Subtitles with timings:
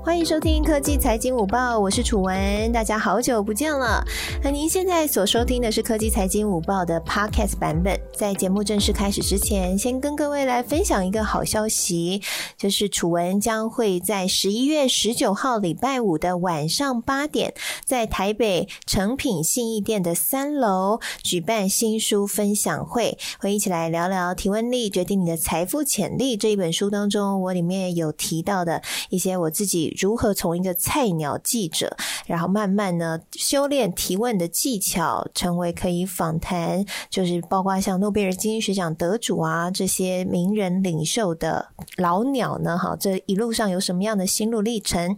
[0.00, 4.02] 欢迎收听科技财经午报，我是楚文，大家好久不见了。
[4.42, 7.98] 那您现在所收听的是科技财经午报的 Podcast 版本。
[8.18, 12.20] 在节目正式开始之前，先跟各位来分享一个好消息，
[12.56, 29.96] 就是楚文将会在十一月十九号礼拜五的晚上八点，在台北诚品信义店的三楼举办新书分享会，会一起来聊聊《提问力决定你的财富潜力》这一本书当中，我里面有提到的一些我自己。
[29.96, 31.96] 如何从一个菜鸟记者，
[32.26, 41.68] 然后慢慢呢修炼提问的技巧，成为可以访谈，就是包括像诺贝尔经济学奖得主啊这些名人领袖的
[41.98, 42.78] 老鸟呢？
[42.78, 45.14] 哈，这一路上有什么样的心路历程？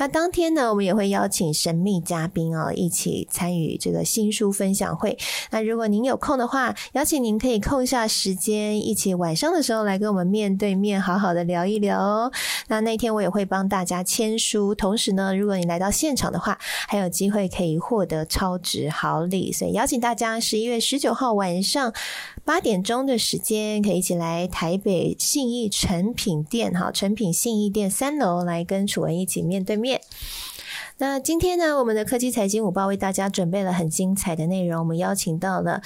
[0.00, 5.16] 那当天呢，我们也会邀请神秘嘉宾啊，一起参与这个新书分享会。
[5.52, 12.32] 那如果您有空的话，邀请您可以空下时间，一起晚上的时候来跟我们面对面好好的聊一聊哦。
[12.66, 14.02] 那那天我也会帮大家。
[14.02, 21.92] 签书，同时呢，如果你来到现场的话，还有机会可以获得超值好礼，所以邀请大家十一月十九号晚上
[22.44, 30.00] 八点钟的时间，可以一起来台北信义成品店，哈，成品信义店三楼来跟楚文一起面对面。
[30.98, 35.82] 那今天呢，我们的科技财经五报为大家准备了很精彩的内容，我们邀请到了。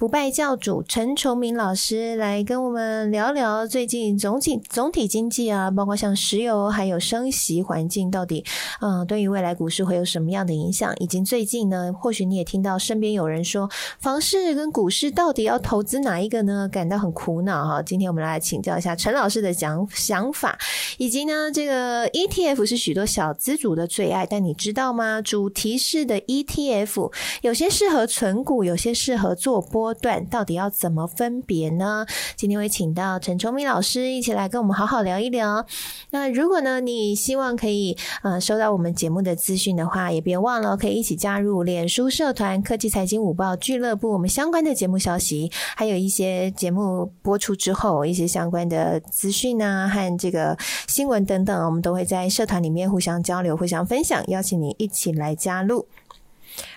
[0.00, 8.42] 不败教主陈崇明老师来跟我们聊聊最近总体总体经济啊，包括像石油还有升息环境，到底
[8.80, 10.94] 嗯对于未来股市会有什么样的影响？
[11.00, 16.66] 以及最近呢，或许你也听到身边有人说，房市跟股市到底要投资哪一个呢？
[16.72, 17.82] 感到很苦恼哈。
[17.82, 20.58] 今天我们来请教一下陈老师的想想法，
[20.96, 25.20] 以及呢，这个 ETF 是许多小资主的最爱，但你知道吗？
[25.20, 27.12] 主题式的 ETF
[27.42, 29.89] 有些适合存股，有些适合做波。
[29.94, 32.06] 段到底要怎么分别呢？
[32.36, 35.64] 今天会请到陈崇明老师一起来跟我们好好聊一聊。
[36.10, 50.56] 那如果呢，你希望可以呃收到我们节目的资讯的话，也别忘了可以一起加入脸书社团“科技财经午报俱乐部”，我们相关的节目消息，还有一些节目播出之后一些相关的资讯啊和这个
[50.86, 55.86] 新闻等等，我们都会在社团里面互相交流、互相分享，邀请你一起来加入。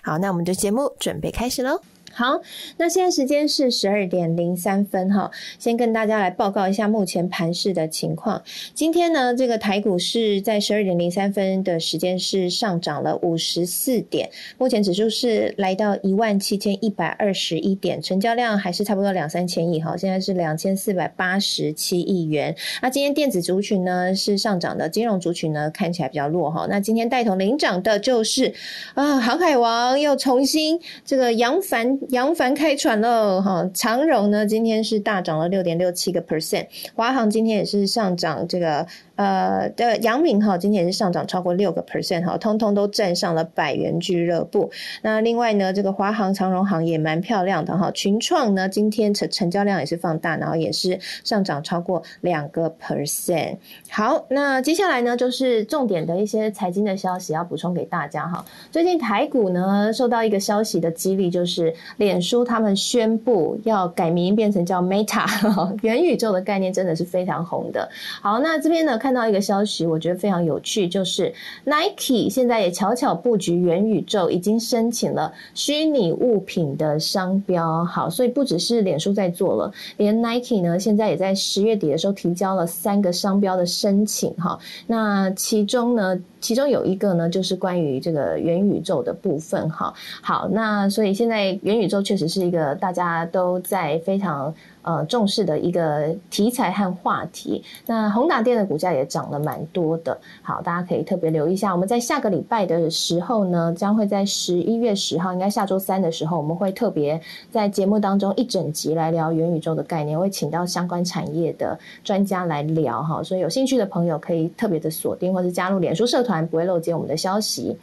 [0.01, 1.92] 好，那我们的节目准备开始喽。
[2.15, 2.39] 好，
[2.77, 8.39] 那现在时间是十二点零三分哈，先跟大家来报告一下目前盘市的情况。
[8.75, 14.29] 今天呢，这个台股是在十二点零三分的时间是上涨了五十四点，
[14.59, 22.55] 目前指数是来到一万七千一百二十一点，成交量还是差不多两三千亿哈，现在是两千四百八十七亿元。
[22.83, 26.67] 那今天电子族群呢是上涨的，金融族群呢看起来比较弱哈。
[26.69, 28.53] 那今天带头领涨的就是
[28.93, 31.97] 啊，航海王又重新这个扬帆。
[32.09, 38.85] 扬帆开船喽哈，长荣呢今天是大涨了六点六七个 percent，华航今天也是上涨这个。
[39.15, 44.71] 呃的阳明哈，今天也是上涨超过六个 percent 哈，通通都站上了百元俱乐部。
[45.03, 47.91] 那另外呢，这个华航、长荣航也蛮漂亮的哈。
[47.91, 53.57] 群创呢，今天成成交量也是放大，然后也是上涨超过两个 percent。
[53.87, 58.43] 好，那接下来呢，就是重点的一些财经的消息要补充给大家哈。
[58.71, 65.27] 最近台股呢，受到一个消息的激励，就是脸书他们宣布要改名变成叫 Meta，
[65.83, 67.87] 元宇宙的概念真的是非常红的。
[68.21, 68.93] 好，那这边呢。
[69.03, 71.33] 看到一个消息，我觉得非常有趣，就是
[71.65, 77.83] Nike 现在也悄悄布局元宇宙，已经申请了虚拟物品的商标。
[77.83, 84.33] 好，所以不只是脸书在做了，连 Nike 呢，现在也在十月底的时候提交了三个商标的申请。
[84.35, 89.69] 哈，那其中呢，其中有一个呢，就是关于这个元宇宙的部分。
[89.69, 94.53] 哈，好，那所以现在元宇宇宙确实是一个大家都在非常。
[94.85, 97.63] 呃，重视的一个题材和话题。
[97.85, 100.19] 那宏达电的股价也涨了蛮多的。
[100.41, 101.71] 好，大家可以特别留意一下。
[101.71, 107.17] 我们在下个礼拜的时候呢，将会在十一月十号，应该下周三的时候，我们会特别
[107.49, 113.23] 在节目当中一整集来聊元宇宙的概念，会请到相关产业的专家来聊哈。
[113.23, 117.73] 所以有兴趣的朋友可以特别的锁定，或者加入脸书社团，不会漏接我们的消息。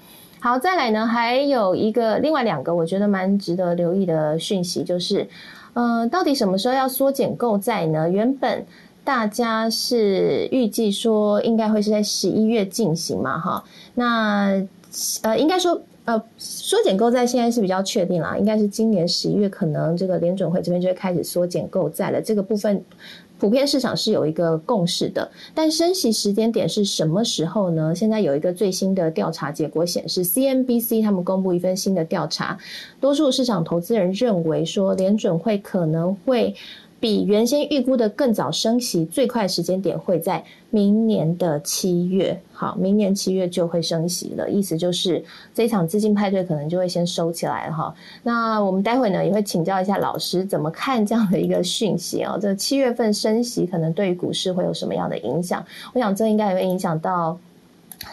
[0.41, 5.29] 好，再来呢，还有一个另外两个我觉得蛮值得留意的讯息，就是。
[5.75, 8.11] 嗯，到底什么时候要缩减购债呢？
[8.11, 8.67] 原本
[9.05, 13.63] 大家是预计说应该会是在十一月进行嘛，哈。
[13.95, 14.61] 那
[15.23, 22.83] 呃，应该说呃，缩减购债现在是比较确定啦，应该是今年十一月可能这个联准会这边就会开始缩减购债了，这个部分。
[23.41, 27.95] 普遍市场是有一个共识的，但升息时间点是什么时候呢？
[27.95, 32.59] 现在有一个最新的调查结果显示，CNBC 他们公布一份新的调查，
[33.01, 36.55] 多数市场投资人认为说，联准会可能会
[37.01, 42.39] 比原先预估的更早升息，最快时间点会在明年的七月。
[42.53, 45.25] 好，明年七月就会升息了，意思就是
[45.55, 47.93] 这场资金派对可能就会先收起来哈。
[48.23, 52.39] 那我们待会呢也会请教一下老师怎么看这样的一个讯息哦。
[52.41, 55.65] 这七月份升息可能对于股市会有什么样的影响？
[55.95, 57.39] 我想这应该也会影响到。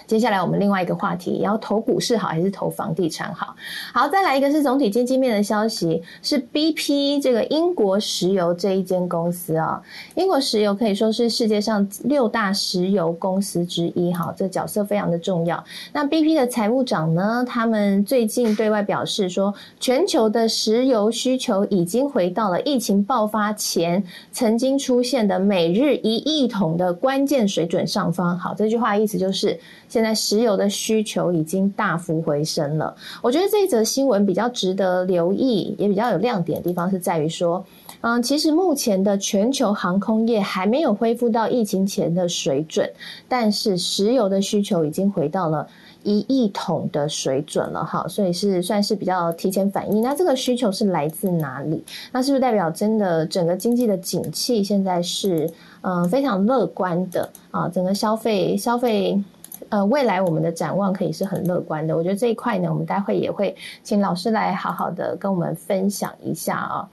[0.07, 3.54] 接下来我们另外一个话题，要投股市好还是投房地产好？
[3.94, 9.81] 好，再来一个是总体经济面的消息，是 BP 这个英国石油这一间公司啊。
[10.15, 15.62] 英国石油可以说是世界上六大石油公司之一，哈，这角色非常的重要。
[15.92, 24.01] 那 BP 的财务长呢，他们最近对外表示说，全球的石油需求已经回到了疫情爆发前
[24.31, 28.39] 曾经出现的每日一亿桶的关键水准上方。
[28.39, 29.60] 好，这句话意思就是。
[29.97, 32.95] 现在石油的需求已经大幅回升了。
[33.19, 37.65] 我觉得这一则新闻比较值得留意，也比较有亮点的地方是在于说，
[38.01, 42.88] 嗯，其实目前的全球航空业还没有恢复到疫情前的水准，
[43.27, 45.67] 但是石油的需求已经回到了
[46.03, 50.03] 一亿桶的水准了，哈，所以是算是比较提前反应。
[50.03, 51.83] 那这个需求是来自哪里？
[52.11, 55.50] 那是不是代表真的整个经济的景气现在是
[55.81, 57.67] 嗯非常乐观的啊？
[57.67, 59.19] 整个消费消费。
[59.69, 61.95] 呃，未来我们的展望可以是很乐观的。
[61.95, 66.89] 我觉得这一块呢，我们待会也会请老师来好好的跟我们分享一下啊。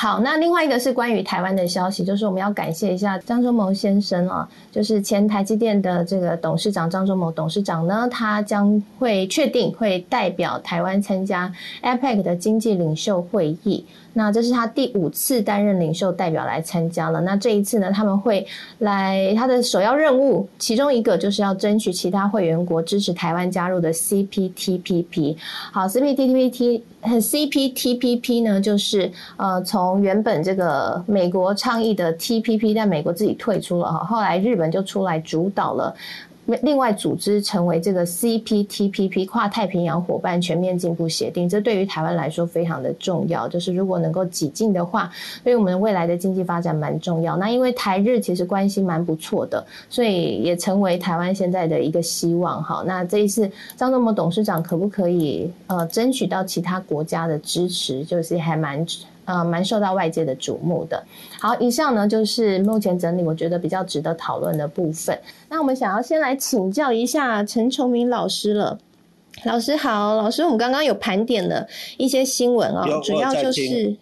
[0.00, 11.52] 好，那另外一个是关于台湾的消息，就是我们要感谢一下张忠谋先生啊，就是前台积电的这个董事长张忠谋董事长呢，他将会确定会代表台湾参加
[11.82, 13.84] APEC 的经济领袖会议。
[14.12, 17.20] 那这是他第五次担任领袖代表来参加了。
[17.20, 18.44] 那这一次呢，他们会
[18.78, 25.36] 来他的首要任务，其中一个就是要争取其他会员国支持台湾加入的 CPTPP。
[25.70, 35.94] 好，CPTPP CPTPP 呢，就是呃从原本这个美国倡议的 TPP，但美国自己退出了哈，后来日本就出来主导了。
[36.62, 43.48] 另外组织成为这个 CPTPP 跨太平洋伙伴全面进步协定，这对于台湾来说非常的重要。
[43.48, 45.10] 就是如果能够挤进的话，
[45.42, 47.36] 对我们未来的经济发展蛮重要。
[47.36, 52.62] 那因为台日其实关系蛮不错的，所以也成为台湾现在的一个希望。
[52.62, 58.86] 哈，那这一次张忠谋董事长可不可以呃争取到其他国家的支持，就是还蛮。
[59.24, 61.02] 呃，蛮受到外界的瞩目的。
[61.40, 65.18] 好，以上呢就是目前整理我觉得比较值得讨论的部分。
[65.48, 68.78] 那我们想要先来请教一下陈崇明老师了。
[69.44, 73.96] 老师好，老师，我们刚刚有盘点了一些新闻哦，主要就是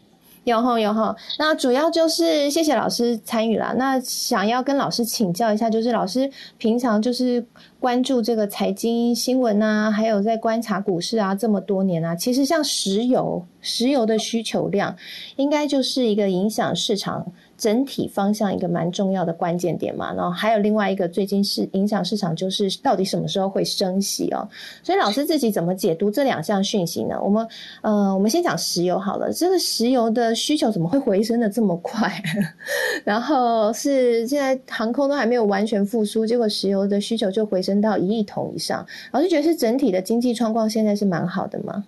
[0.44, 1.14] 有哈有哈。
[1.38, 3.74] 那主要就是谢谢老师参与了。
[3.76, 7.44] 那想要跟老师请教一下，就是老师平常就是。
[7.80, 14.96] 关注这个财经新闻啊，还有在观察股市啊，这么多年啊，其实像石油，石油的需求量，
[15.36, 17.24] 应该就是一个影响市场。
[17.58, 24.48] 整体方向一个蛮重要的关键点嘛，然后还有另外一个最近是影响市场，就是到底什么时候会升息哦。
[24.82, 27.18] 所以老师自己怎么解读这两项讯息呢？
[27.20, 27.46] 我们
[27.82, 29.32] 呃，我们先讲石油好了。
[29.32, 32.10] 这个石油的需求怎么会回升的这么快？
[33.04, 38.86] 然后是现在航空都还没有完全复苏，结果石油的需求就回升到一亿桶以上。
[39.10, 41.84] 老师觉得是整体的经济状况现在是蛮好的吗？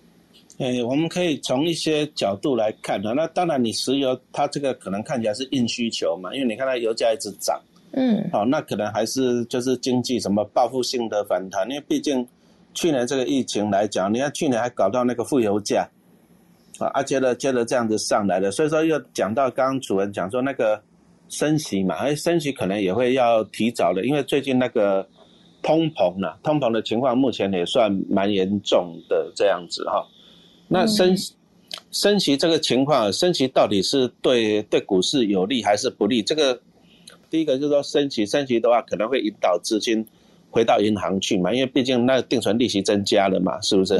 [0.61, 3.15] 哎，我们可以从一些角度来看的。
[3.15, 7.59] 那当然，你石油它这个可能看起来是硬需求嘛，因为你看它油价一直涨，
[7.93, 11.67] 嗯，好，那可能还是就是经济什么报复性的反弹。
[11.67, 12.23] 因为毕竟
[12.75, 15.89] 去年这个疫情来讲，你看去年还搞到那个负油价，
[16.77, 20.79] 啊，接着接着这样子上来的，所以说又讲到刚刚主任讲说那个
[21.29, 25.03] 升息嘛，哎，升息可能也会要提早的，因为最近那个
[25.63, 30.05] 通膨呢，通膨的情况目前也算蛮严重的这样子哈。
[30.73, 31.13] 那升
[31.91, 36.21] 升息这个情况，升息到底是对对股市有利还是不利？
[36.23, 36.61] 这个
[37.29, 40.05] 第一个就是说，升息升息的话，可能会引导资金
[40.49, 43.99] 回到银行去嘛，因为毕竟那定存利息增加了嘛，是不是？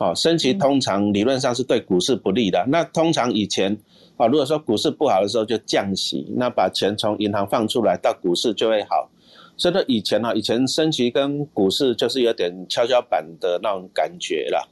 [0.00, 2.64] 哦，升息通常理论上是对股市不利的。
[2.66, 3.78] 那通常以前
[4.16, 9.08] 啊，如果说股市不好的时候就降息，那把钱从银行放出来到股市就会好。
[9.56, 14.68] 所以说以前呢，以前升息跟股市就是有点跷跷板的那种感觉了。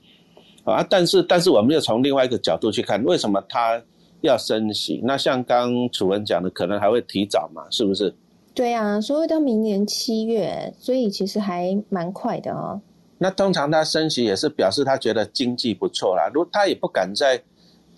[0.73, 3.83] 啊，但是但是我们又从另外一个角度去看，为什么它
[4.21, 5.01] 要升息？
[5.05, 8.15] 那像刚楚文讲的，可能还会提早嘛，是不是？
[8.55, 12.81] 对啊，所以到明年七月，所以其实还蛮快的哦。
[13.19, 17.41] 那通常它升息也是表示他觉得经济不错啦，如他也不敢在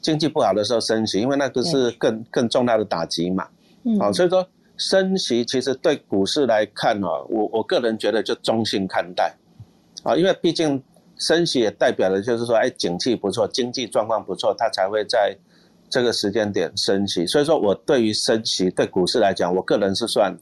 [0.00, 3.48] 经济不好的时候升息，因为那个是更更重大的打击嘛。
[3.84, 3.98] 嗯。
[3.98, 4.46] 好，所以说
[4.76, 9.34] 升息其实对股市来看哦，我我个人觉得就中性看待
[10.02, 10.82] 啊，因为毕竟。
[11.20, 15.36] 升息也代表的就是说，哎，景气不错，经济状况不错，它才会在
[15.88, 20.34] 这个时间点升息，所以说我对于升息对股市来讲，我个人是算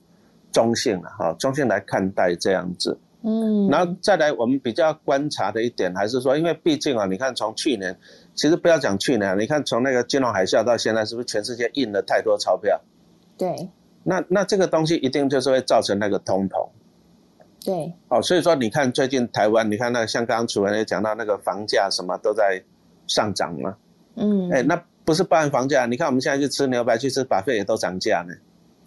[0.52, 2.96] 中性了哈，中性来看待这样子。
[3.22, 7.98] 嗯，然后再来我们比较观察的一点，还是说，因为毕竟啊，你看从去年，
[8.34, 12.80] 其实不要讲去年，你看从那个金融海啸到现在，是不是全世界印了太多钞票？
[13.36, 13.68] 对。
[14.04, 16.68] 那那这个东西一定就是会造成那个通膨。
[17.64, 17.92] 对。
[18.08, 22.62] 哦，所以说你看最近台湾，你看那像刚刚主任也讲到那个房价什么都在
[23.06, 23.76] 上涨嘛。
[24.16, 24.50] 嗯。
[24.50, 28.34] 哎，那不是包含房价，你看我们现在去吃牛排、去吃把费也都涨价呢。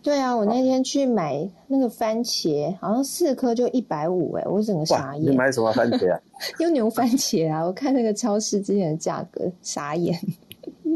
[0.04, 5.32] 对啊，我那天去买那个番茄，好像四颗就一百五，哎，我整个傻眼。
[5.32, 6.20] 你买什么番茄啊？
[6.58, 7.63] 用牛番茄啊！
[7.63, 10.20] 我看那个超市之前的价格，傻眼。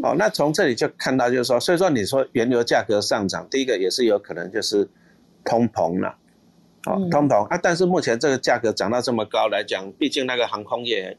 [0.02, 4.90] 哦，那从这里就看到，就是说，所以说你说原油价格上涨，第一个也是有可能就是
[5.44, 6.16] 通膨了，
[6.86, 7.58] 哦，通膨啊。
[7.62, 11.18] 但是目前这个价格涨到这么高来讲，毕竟那个航空业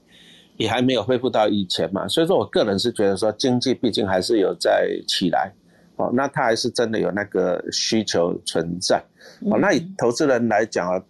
[0.56, 5.52] 也还没有恢复到以前嘛，所以说我个人是觉得说，经济毕竟还是有在起来。
[5.96, 9.02] 哦，那它还是真的有那个需求存在。
[9.50, 11.02] 哦，那以投资人来讲啊，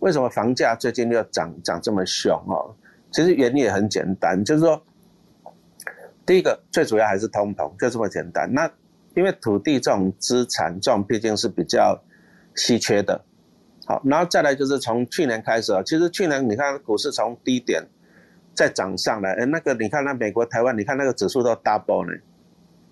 [0.00, 2.38] 为什么房价最近又涨涨这么凶？
[2.46, 2.74] 哦，
[3.10, 4.82] 其实原因也很简单，就是说，
[6.26, 8.52] 第一个最主要还是通膨，就这么简单。
[8.52, 8.70] 那
[9.14, 11.98] 因为土地这种资产，这种毕竟是比较
[12.54, 13.24] 稀缺的。
[13.90, 17.82] 好，然后再来就是从去年开始啊，其实去年你看股市从低点
[18.54, 22.16] 再涨上来，哎，那个你看那美国、台湾，你看那个指数都 double 呢。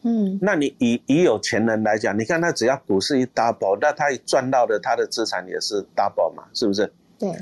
[0.02, 6.92] 嗯，那你以以有钱人来讲，你看他只要股市一 double，那他赚到的他的资产也是 double 嘛，是不是？
[7.16, 7.32] 对。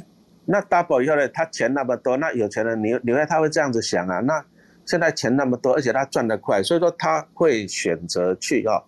[0.45, 4.21] 那 double 以后呢，他钱那么多，那有钱人你你为他会这样子想啊？
[4.21, 4.45] 那
[4.85, 8.85] 现在钱那么多，而且他赚得快，所以说他会选择去哦，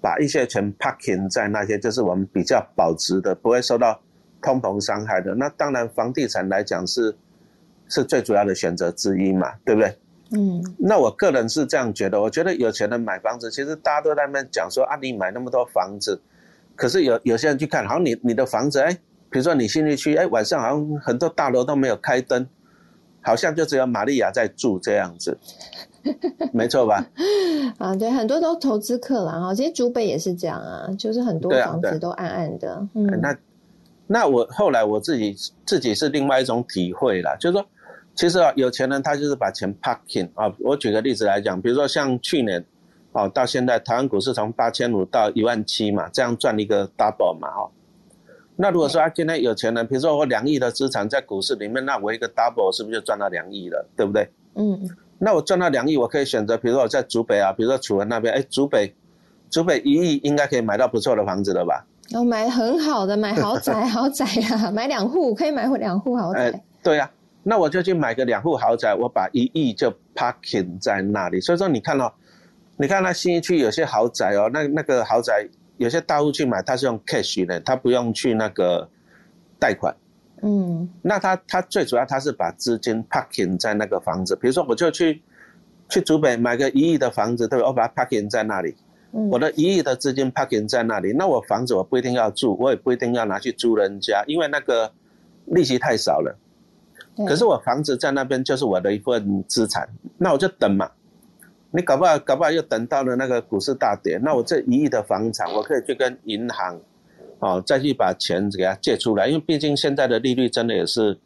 [0.00, 4.00] 把一些钱 parking 在那些就是我们比较保值的，不会受到
[4.42, 5.34] 通膨伤害的。
[5.34, 7.14] 那当然，房地产来讲是
[7.88, 9.96] 是最主要的选择之一嘛，对不对？
[10.30, 16.20] 嗯，那我个人是这样觉得，我觉得有钱人买房子，其实大家都在那边讲说啊，你买那么多房子，
[16.76, 18.92] 可是有有些人去看，好像你你的房子，哎，
[19.30, 22.46] 比如说你新力区，哎，晚上好像很多大楼都没有开灯，
[23.22, 25.38] 好像就只有玛利亚在住这样子，
[26.52, 27.02] 没错吧？
[27.78, 32.86] 啊，对，很多都投资客了哈，其实竹北也是这样啊，就是很多房子都暗暗的。
[32.92, 33.34] 嗯，那
[34.08, 37.64] 那我后来我自己自己是另外一种体会啦，就是说。
[38.14, 40.52] 其实啊，有钱人他就是把钱 parking 啊。
[40.58, 42.64] 我举个例子来讲，比如说像去年，
[43.12, 47.70] 哦，到现在台湾股市从八千五到一万七嘛，这样赚一个 double 嘛，哦。
[48.56, 53.88] 那如果说他今天有钱人，比如说我两亿的资产在股市里面，那我一个 double 是不是就赚到两亿了？
[53.96, 54.28] 对不对？
[54.56, 54.90] 嗯。
[55.20, 58.92] 那我赚到两亿，我可以选择，比如说我在竹北啊，比如说楚文那边，哎，竹北，
[59.48, 61.86] 竹北一亿应该可以买到不错的房子了吧？
[62.14, 66.62] 哦，买很好的，买豪宅， 豪宅啊，买两户可以买两户豪宅。
[66.82, 67.10] 对呀。
[67.44, 71.40] 那我就去买个两户豪宅，我把一亿就 parking 在那里。
[71.40, 72.12] 所以说，你看哦，
[72.76, 75.48] 你看那新一区有些豪宅哦，那那个豪宅
[75.78, 78.86] 有些大户去买，他是用 cash 的，他不用去那个
[79.58, 79.94] 贷款。
[80.42, 84.36] 嗯，那他他最主要他是把资金 parking 在那个房子。
[84.36, 85.22] 比如说，我就去
[85.88, 87.68] 去竹北买个一亿的房子，对吧？
[87.68, 88.76] 我把它 parking 在那里，
[89.10, 94.92] 我的一亿的资金 parking 在那里，那我房子我不一定要住，我也不一定要拿去租人家，因为那个
[95.46, 96.38] 利息太少了。
[97.26, 99.88] 可是我房子在那边就是我的一份资产，
[100.18, 100.90] 那我就等嘛。
[101.70, 106.80] 你搞不好搞不好又等到了那个股市大跌，那我这一亿的房产，我可以去跟银行，
[107.40, 111.18] 哦，再去把钱给他借出来，因为毕竟现在的利率真的也是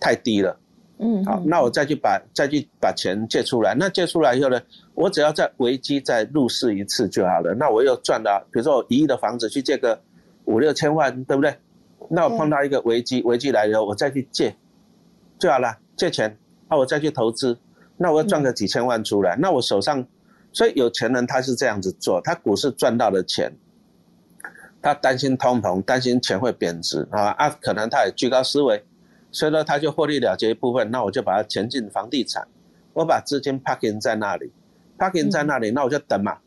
[0.00, 0.58] 太低了。
[0.98, 4.60] 嗯，好，那我再去把再去把钱借出来，那借出来以后呢，
[4.94, 7.54] 我只要在危机再入市一次就好了。
[7.54, 10.00] 那我又赚了，比如说我一亿的房子去借个
[10.46, 11.54] 五六千万，对不对？
[12.08, 14.54] 那我碰到一个危机，危机来了，我再去借。
[15.38, 16.34] 就好了，借钱，
[16.70, 17.58] 那我再去投资，
[17.98, 20.02] 那我要赚个几千万出来，那我手上，
[20.50, 23.52] 所以有钱人他是这样子做，他股市赚到的钱，
[24.80, 28.82] 他担心通膨，担心钱会贬值啊啊，可能他也居高思维，
[29.36, 32.48] 所以呢他就获利了结一部分，那我就把它钱进房地产，
[32.94, 34.50] 我把资金 parking 在那里
[34.96, 36.38] ，parking 在那里，那我就等嘛，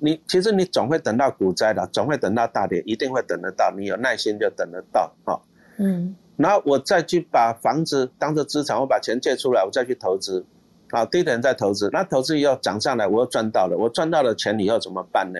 [0.00, 5.38] 你其实你总会等到股灾的，总会等到大跌，一定会等得到，你有耐心就等得到啊，
[5.76, 6.16] 嗯。
[6.36, 10.44] 然后我再去把房子当做资产，我把钱借出来，我再去投资，
[10.90, 15.38] 啊，低点再投资，那投资以后涨上来，我又赚到了，我赚到了钱以后怎么办呢？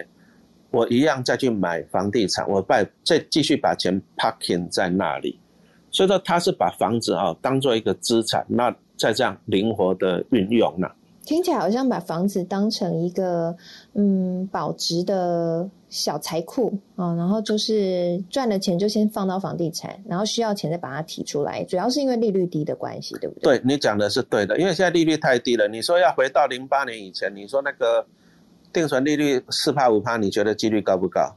[0.71, 5.41] 我一样再去买房地产，我再再继续把钱 parking 在那里，
[5.93, 10.89] 所以说他是把房子啊当做一个资产，那再这样灵活的运用呢。
[11.25, 13.57] 听起来好像把房子当成一个
[13.95, 23.57] 嗯保值的小财库啊，然后就是赚了钱就先放到房地产，然后需要钱再把它提出来，主要是因为利率低的关系，对不对？
[23.57, 25.69] 对你讲的是对的，因为现在利率太低了。
[25.69, 28.05] 你说要回到零八年以前，你说那个
[28.73, 31.33] 定存利率四趴五趴，你觉得几率高不高？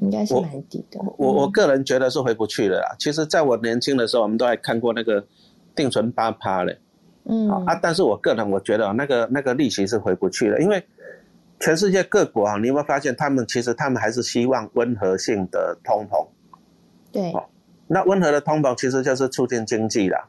[0.00, 1.00] 应该是蛮低的。
[1.16, 2.96] 我我个人觉得是回不去了啦。
[2.98, 5.24] 其实，在我年轻的时候，我们都还看过那个
[5.74, 6.78] 定存八趴嘞。
[7.24, 10.84] 嗯啊，但是我个人我觉得那个那个利息是回不去了，因为
[11.60, 16.26] 全世界各国啊，你有没有发现他们其实他们还是希望温和性的通膨？
[17.12, 17.32] 对。
[17.86, 20.26] 那温和的通膨其实就是促进经济啦。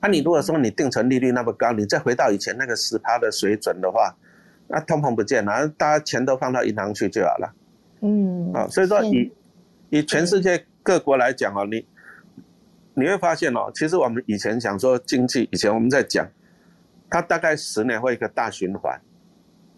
[0.00, 4.12] 那你如果说你定存利率那么高，你再回到以前那个十趴的水准的话，
[4.66, 7.54] 那通膨不见了，大家钱都放到银行去就好了。
[8.02, 9.32] 嗯，啊，所以说以
[9.88, 11.86] 以全世界各国来讲啊，你
[12.94, 16.28] 你会发现哦，其实我们以前讲说经济，以前我们在讲，
[17.08, 19.00] 它大概十年会一个大循环，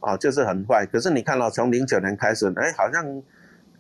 [0.01, 0.85] 啊，就是很坏。
[0.85, 3.23] 可是你看到从零九年开始，哎，好像。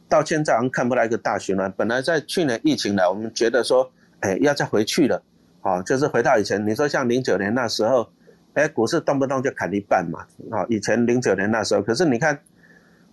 [0.07, 1.73] 到现在好像看不到一个大循环。
[1.73, 5.21] 本来在去年疫情来，我们觉得说，哎，要再回去了，
[5.63, 6.65] 啊，就是回到以前。
[6.65, 8.07] 你说像零九年那时候，
[8.53, 10.21] 哎，股市动不动就砍一半嘛，
[10.51, 11.83] 啊，以前零九年那时候。
[11.83, 12.39] 可是你看，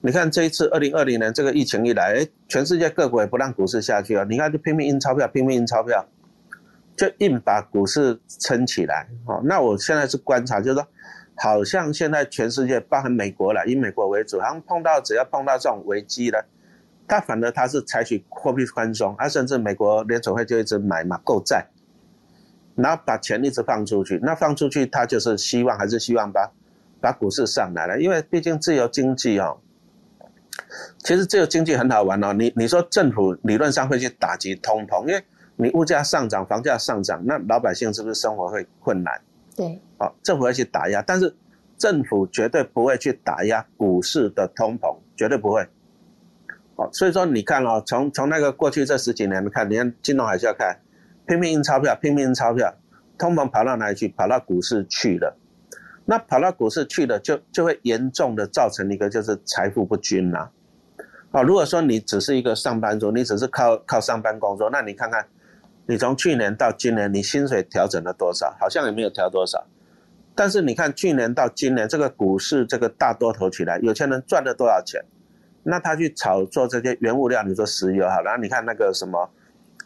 [0.03, 6.03] 你看这一次二零二零年这个疫情一来，全世界各国也不让股市下去啊，你看就拼命印钞票，拼命印钞票，
[6.98, 9.08] 就硬把股市撑起来。
[9.27, 10.88] 哦，那我现在是观察，就是说，
[11.36, 16.48] 好像现在全世界，包含美国了，以美国为主，好像碰到只要碰到这种危机了。
[17.08, 21.67] 他反而他是采取货币宽松，啊，甚至美国联储会就一直买嘛购债，
[22.75, 26.50] 然后把钱一直放出去，那放出去他就是希望还是希望把
[27.00, 29.60] 把股市上来了，因为毕竟自由经济哦，
[31.00, 35.24] 其实这个经济很好玩哦，你你说政府理论上会去打击通膨，因为
[35.55, 39.20] 你物价上涨，房价上涨，那老百姓是不是生活会困难？
[39.55, 41.34] 对，哦，政府会去打压，但是
[41.77, 45.65] 政府绝对不会去打压股市的通膨，绝对不会。
[46.91, 50.79] 所以说，你看哦，从从那个过去这十几年看，你看金融海啸看，
[51.27, 52.74] 拼命印钞票，拼命印钞票，
[53.20, 54.08] 通膨跑到哪里去？
[54.08, 55.38] 跑到股市去了。
[56.05, 60.50] 那跑到股市去了，就就会严重的造成一个就是财富不均呐。
[61.31, 65.25] 哦，如果说你只是一个上班族，你只是靠靠上班工作，那你看看，
[65.85, 68.53] 你从去年到今年，你薪水调整了多少？
[68.59, 69.66] 好像也没有调多少。
[70.35, 75.01] 但是你看去年到今年，这个股市这个大多头起来，有钱人赚了多少钱？
[75.64, 79.29] 那他去炒作这些原物料，你说石油哈，然后你看那个什么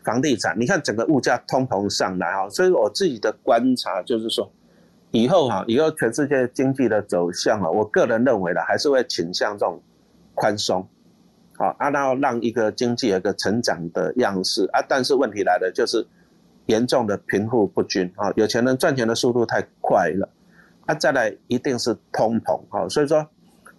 [0.04, 4.50] 房地产，你看整个物价通膨上来哈，所以我自己的观察就是说，
[5.16, 9.82] 以后哈，以后全世界经济的走向啊，我个人认为呢，还是会倾向这种
[10.34, 10.86] 宽松，
[11.58, 16.06] 好啊，然后让一个经济有个成长的样式啊，但是问题来了，就是
[16.66, 20.30] 严重的贫富不均啊，有钱人赚钱的速度太快了，
[20.86, 23.26] 啊，再来一定是通膨啊，所以说。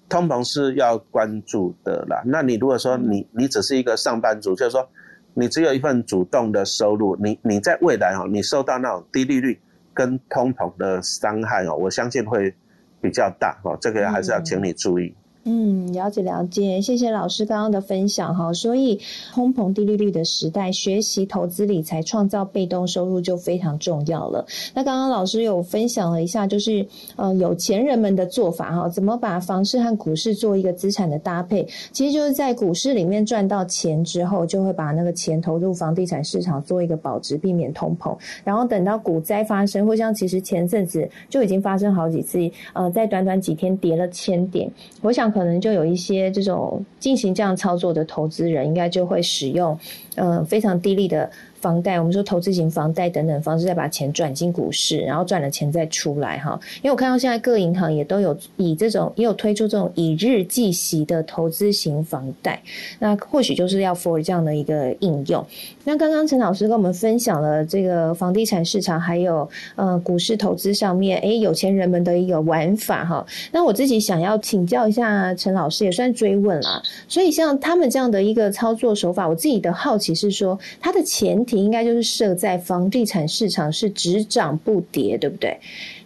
[0.08, 2.22] 通膨是要关注的啦。
[2.24, 4.88] 那你如果说你你只是一个上班族，就是说
[5.34, 9.60] 你只有一份主动的收入，你你在未来哈，你受到那种低利率
[9.96, 12.54] 跟通膨的伤害哦，我相信会
[13.00, 13.76] 比较大哦。
[13.80, 15.08] 这个还是要请你注意。
[15.08, 18.52] 嗯，嗯了解了解，谢谢老师刚刚的分享哈。
[18.52, 18.98] 所以，
[19.32, 24.44] 通膨低利率的时代，学习投资理财，创造被动收入就非常重要了。
[24.74, 31.64] 那刚刚老师有分享了一下，就是呃有钱人们的做法哈，怎么把房市和股市做一个资产的搭配？
[31.92, 38.18] 其实就是在股市里面赚到钱之后，就会把那个钱投入房地产市场做一个保值，避免通膨。
[38.42, 44.68] 然后等到股灾发生，或像其实前阵子就已经发生好几次，呃，在短短几天跌了千点，
[45.02, 45.32] 我想。
[45.36, 49.78] 可能就有一些这种进行这样操作的投资人，应该就会使用，
[50.14, 51.30] 嗯，非常低利的。
[51.58, 56.56] 房贷，我们说投资型房贷等等方式，再把钱转进股市，然后赚了钱再出来哈。
[56.76, 62.62] 因为我看到现在各银行也都有以这种，也有推出这种以日计息的投资型房贷，
[63.00, 65.44] 那或许就是要 for 这样的一个应用。
[65.86, 73.24] 那刚刚陈老师跟我们分享了这个房地产市场，还有呃股市投资上面，哎，有钱人们的一个玩法哈。
[73.52, 76.82] 那我自己想要请教一下陈老师，也算追问啦。
[77.06, 81.56] 所以像他们这样的一个操作手法，我自己的好奇是说，它的前提。
[81.56, 85.56] 应该就是设在房地产市场是只涨不跌，对不对？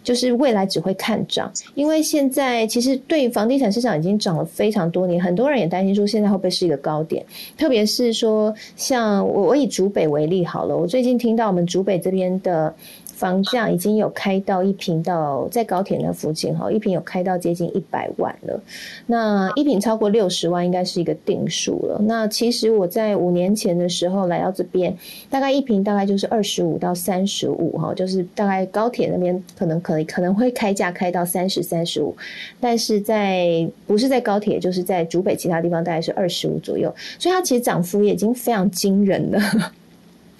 [0.03, 7.25] 就是未来只会看涨，因为现在其实对房地产市场已经涨了非常多年，很多人也担心说现在会不会是一个高点，
[7.57, 12.73] 特别是说像我我以竹北为例好了，我最近听到我们竹北这边的。
[13.21, 18.59] 房价已经有开到一平到在高铁那附近哈，一平有开到接近一百万了。
[19.05, 22.01] 那一平超过六十万应该是一个定数了。
[22.03, 24.97] 那其实我在五年前的时候来到这边，
[25.29, 32.15] 大概一平大概就是二十五到三十五哈，就是大概高铁那边可能可以可能会开价开到三十三十五，
[32.59, 39.39] 但是在不是在高铁，就是在竹北其他地方大概是二十五左右，所以它其实涨幅也已经非常惊人了。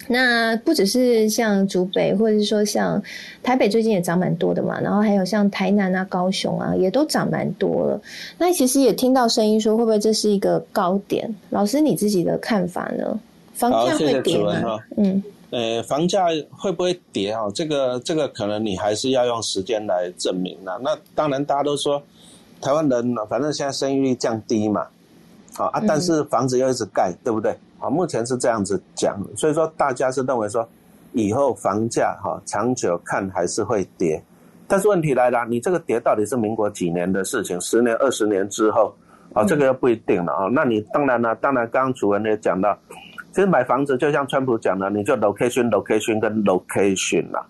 [0.08, 3.00] 那不只是像竹北，或者是说像
[3.42, 4.80] 台北，最近也涨蛮多的嘛。
[4.80, 8.00] 然后还有像台南啊、高雄啊，也都涨蛮多了。
[8.38, 11.32] 那其实也听到声音说，会不会这是一个高点？
[11.50, 13.18] 老师你自己的看法呢？
[13.54, 14.78] 房价会跌吗？
[14.96, 17.42] 嗯，呃，房价会不会跌啊？
[17.54, 20.80] 这个这个可能你还是要用时间来证明了。
[20.82, 22.02] 那当然，大家都说
[22.60, 24.86] 台湾人反正现在生育率降低嘛，
[25.54, 27.56] 好啊，但是房子又一直盖，对不对？
[27.82, 30.66] 啊，目前是这样子讲，所以说大家是认为说，
[31.14, 34.22] 以后房价哈长久看还是会跌，
[34.68, 37.60] 但是问题来了，你这个跌到底是民国几年的事情？
[37.60, 38.94] 十年、二十年之后，
[39.34, 40.46] 啊，这个又不一定了啊。
[40.52, 42.78] 那你当然呢，当然刚刚主人也讲到，
[43.32, 47.44] 其实买房子就像川普讲的，你就 location、location 跟 location 啦，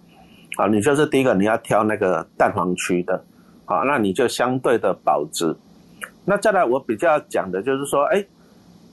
[0.56, 3.22] 啊，你就是第一个你要挑那个蛋黄区的，
[3.66, 5.54] 啊，那你就相对的保值。
[6.24, 8.24] 那再来我比较讲的就是说，哎。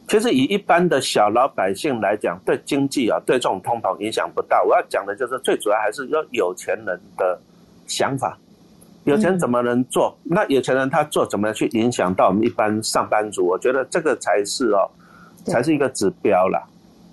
[0.10, 4.63] 其实以一般的小老百姓来讲，对经济啊，对这种通膨影响不大。
[4.63, 7.39] 我要讲的就是最主要还是要有钱人的
[7.86, 8.36] 想法，
[9.04, 10.17] 有钱怎么能做？
[10.24, 13.45] 那有钱人他做怎么去影响到我们一般上班族？
[13.45, 14.89] 我觉得这个才是哦，
[15.45, 16.60] 才是一个指标啦。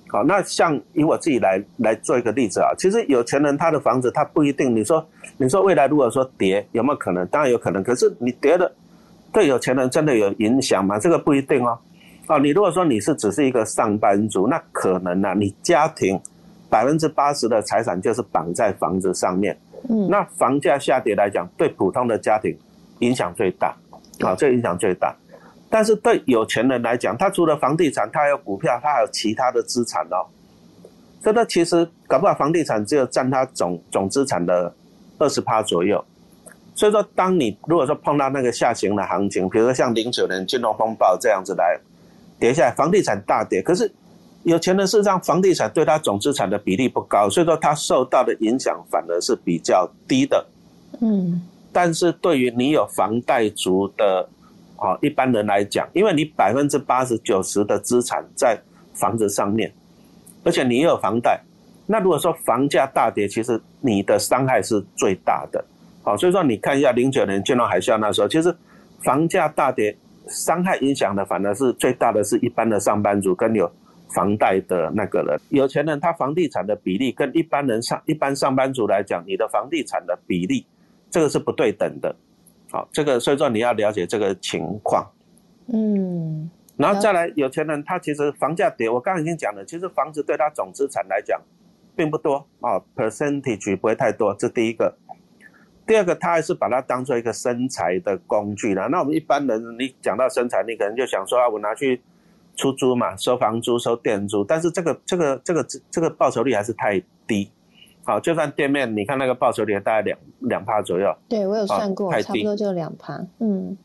[0.08, 5.06] 好，那像以我自己来来做一个例子啊，其实有钱人他的房子他不一定，你说
[5.36, 7.26] 你说未来如果说跌有没有可能？
[7.26, 8.72] 当然有可能，可是你跌了，
[9.34, 10.98] 对有钱人真的有影响吗？
[10.98, 11.78] 这个不一定哦。
[12.28, 16.20] 哦，你如果说你是只是一个上班族，那可能呢，你家庭
[16.68, 19.56] 百分之八十的财产就是绑在房子上面。
[19.88, 22.56] 嗯，那房价下跌来讲，对普通的家庭
[22.98, 23.76] 影响最大，
[24.20, 25.14] 啊，这影响最大。
[25.70, 30.26] 但是对有钱人来讲，他除了房地产，他还有股票，他还有其他的资产哦。
[31.22, 34.74] 所以他其实搞不好房地产只有占他总总资产的
[35.18, 36.04] 二十趴左右。
[36.74, 41.78] 所以说，当你如果说碰到那个下行的行情，比如说像零九年金融风暴这样子来。
[42.38, 43.90] 跌下来，房地产大跌，可是
[44.42, 50.46] 有钱人事实上房地产对他总资产的比例不高，所以说他受到的影响反而是比较低的。
[51.00, 54.28] 嗯，但是对于你有房贷族的
[54.76, 58.60] 啊一般人来讲，因为你百分之八十九十的资产在
[58.94, 59.72] 房子上面，
[60.44, 61.40] 而且你又有房贷，
[61.86, 65.64] 那如果说房价大跌，其实你的伤害是最大的。
[66.02, 68.54] 好，所以说你看一下零九年金融海啸那时候，其实
[69.02, 69.96] 房价大跌。
[70.26, 73.70] 伤害影响的反而是最大的是一般的上班族跟有
[74.14, 80.66] 房贷的那个人，有钱人他房地产的比例跟一般人上一般上班族来讲，你的房地产的比例
[81.10, 82.14] 这个是不对等的，
[82.70, 85.06] 好，这个所以说你要了解这个情况，
[85.72, 91.40] 嗯，然后再来有钱人他其实房价跌，我刚刚已经讲了，其实房子对他总资产来讲
[91.94, 94.96] 并不多啊，percentage 不会太多，这第一个。
[95.86, 98.88] 第二个，他还是把它当做一个生财的工具啦。
[98.88, 102.02] 那我们一般人，你讲到生财，你可能就想说啊，我拿去
[102.56, 104.42] 出租嘛，收房租、收店租。
[104.42, 107.50] 但是这个、这个、这个、这个报酬率还是太低。
[108.04, 111.14] 好，就算店面，你看那个报酬率大概两两趴左右。
[111.28, 113.24] 对我有算过，差不多就两趴。
[113.38, 113.76] 嗯。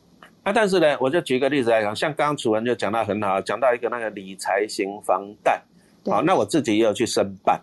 [0.44, 5.62] 啊，但是呢，我就举个例子来讲，像刚刚楚文就讲到很好，讲到一个那个理财型房贷。
[6.06, 7.62] 好，那我自己也有去申办。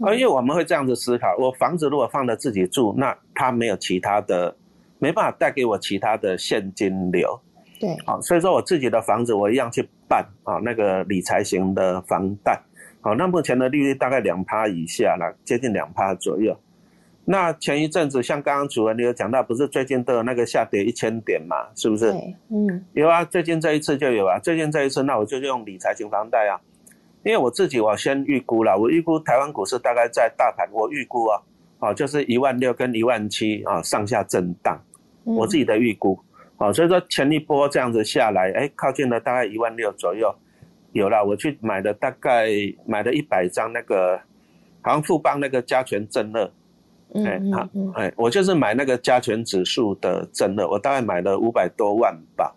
[0.00, 4.54] 啊，因为我们会这样子思考，我房子如果放着自己住，那它没有其他的，
[4.98, 7.40] 没办法带给我其他的现金流。
[7.80, 12.60] 对，好，所以说我自己的房子我一样去办啊，那个理财型的房贷。
[13.00, 16.58] 好，那目前的利率大概两趴以下了，接近两趴左右。
[17.24, 21.56] 那前一阵子像刚刚主任你有讲到，不是最近都有那个下跌一千点嘛？
[21.74, 22.12] 是不是？
[22.12, 26.60] 对，嗯，有啊，最近这一次就有啊，最近这一次，那我就用理财型房贷啊。
[27.26, 31.42] 因为我自己，我先预估了，我预估台湾股市大概在大盘，我预估啊，
[31.80, 34.80] 啊，就是一万六跟一万七啊上下震荡，
[35.24, 36.16] 我自己的预估，
[36.56, 40.32] 啊，所以说前一波这样子下来，哎，靠近了大概一万六左右，
[40.92, 42.48] 有了，我去买了大概
[42.86, 44.16] 买了一百张那个，
[44.80, 46.52] 好像富邦那个加权正热，
[47.24, 52.54] 哎，好，哎，我就是买那个加权指数的正热，我大概买了五百多万吧。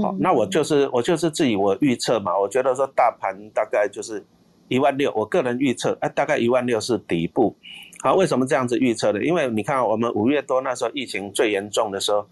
[0.00, 4.24] 好，那我就是我就是自己我预测嘛，我觉得说大盘大概就是
[4.68, 7.54] 一万六，我个人预测，哎，大概一万六是底部。
[8.02, 9.22] 好，为什么这样子预测呢？
[9.22, 12.26] 因为你看我们五月多那时候疫情最严重的时候，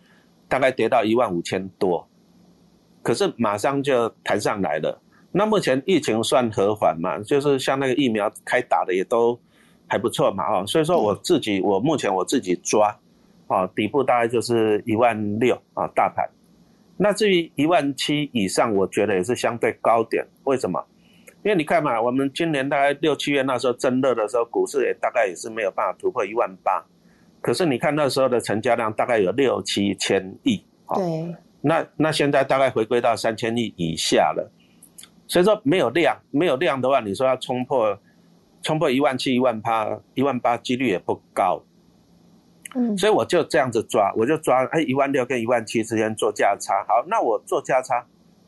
[0.49, 2.09] 大概跌到一万五千多，
[3.03, 4.99] 可是马上就弹上来了。
[5.31, 9.39] 那目前疫情算和缓嘛，就是像那个疫苗开打的也都
[9.87, 12.99] 还不错嘛，哦，所以说我自己我目前我自己抓，
[13.49, 16.27] 啊，底部大概就是一万六啊，大盘。
[17.03, 20.23] 那至于一万七以上，我觉得也是相对高点。
[20.45, 20.85] 为什么？
[21.43, 26.85] 因为你看嘛，我们今年大概六七月那时候真热的时候，股市也大概也是没有办法突破一万八。
[27.41, 30.63] 可是你看那时候的成交量大概有六七千亿，
[30.95, 31.35] 对。
[31.63, 34.53] 那那现在大概回归到三千亿以下了。
[35.27, 37.99] 所以说没有量，没有量的话，你说要冲破
[38.63, 41.63] 冲破一万七、一万八、一万八几率也不高。
[42.97, 46.85] 所以我就这样子抓，我就抓哎一万六跟一万七之间做价差。
[46.87, 48.07] 好，那我做价差，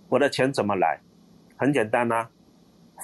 [0.08, 1.00] 我的钱怎么来？
[1.56, 2.26] 很简单呐，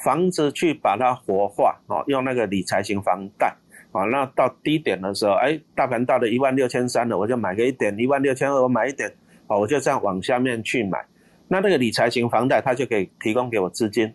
[0.05, 3.55] 房子去把它活化哦，用那个理财型房贷
[3.93, 9.13] 啊，那到低点的时候，哎，大盘到了一万六千三了，我就买个一点，一万六千二我买一点，
[9.47, 11.05] 哦，我就这样往下面去买。
[11.47, 14.13] 那那个理财型房贷，它就可以提供给我资金。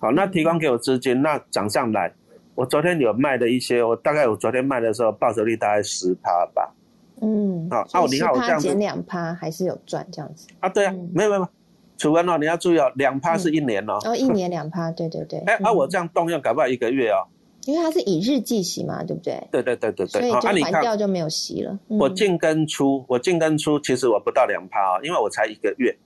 [0.00, 2.12] 好，那提供给我资金，那涨上来，
[2.58, 6.74] 我昨天有卖的一些，我大概我昨天卖的时候，报酬率大概十趴吧。
[7.22, 10.48] 嗯，好，哦，你看我这样减两趴还是有赚这样子。
[10.58, 11.48] 啊，对啊，没有没有，
[11.96, 13.96] 楚文哦，你要注意哦，两趴是一年哦。
[14.04, 15.38] 哦，一年两趴，对对对。
[15.46, 17.22] 哎，啊，我这样动用搞不好一个月哦。
[17.66, 19.40] 因为它是以日计息嘛，对不对？
[19.52, 20.20] 对对对对对。
[20.20, 21.78] 所以就还掉就没有息了。
[21.86, 25.96] 我进跟出，我进跟出，其实我不到两趴哦，因为我才一个月。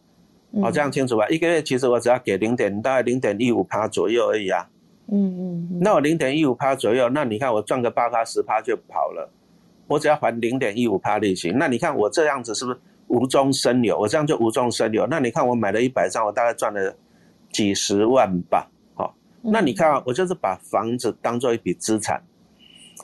[0.63, 1.27] 哦，这样清楚吧？
[1.31, 4.69] 一个月其实我只要给零点，大概零点一五趴左右而已啊。
[5.13, 5.79] 嗯嗯。
[5.81, 9.31] 那我零点一五趴左右，那你看我赚个八趴十趴就跑了，
[9.87, 11.51] 我只要还零点一五趴利息。
[11.51, 13.99] 那你看我这样子是不是无中生有？
[13.99, 15.07] 我这样就无中生有。
[15.07, 16.97] 那你看我买了一百张，我大概赚了
[17.53, 18.71] 几十万吧。
[18.95, 22.23] 好，那你看我就是把房子当做一笔资产，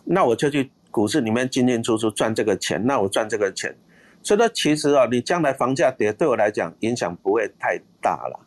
[0.05, 3.77] 那我就去股市里面进进出出赚这个钱，那我赚这个钱。
[4.23, 8.41] 所以说，其实啊，你将来房价跌，对我来讲影响不会太大了，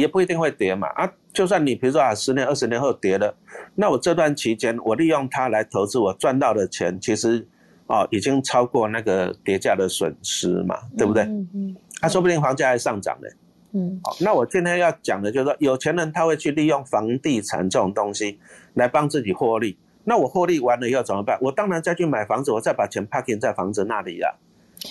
[0.00, 0.88] 也不一定会跌嘛。
[0.88, 3.34] 啊，就算你比如说啊，十年、二十年后跌了，
[3.74, 7.46] 那我这段期间我利用它来投资，我赚到的钱其实
[7.86, 11.22] 哦，已经超过那个跌价的损失嘛，对不对？
[11.24, 11.76] 嗯嗯。
[12.00, 13.28] 啊，说不定房价还上涨呢。
[13.72, 14.00] 嗯。
[14.02, 18.38] 好，那我今天要讲的就是说，有钱人他会去利用房地产这种东西
[18.74, 19.78] 来帮自己获利。
[20.04, 21.36] 那我获利完了以后怎么办？
[21.40, 24.34] 我当然再去买房子，我再把钱 parking 在房子那里呀。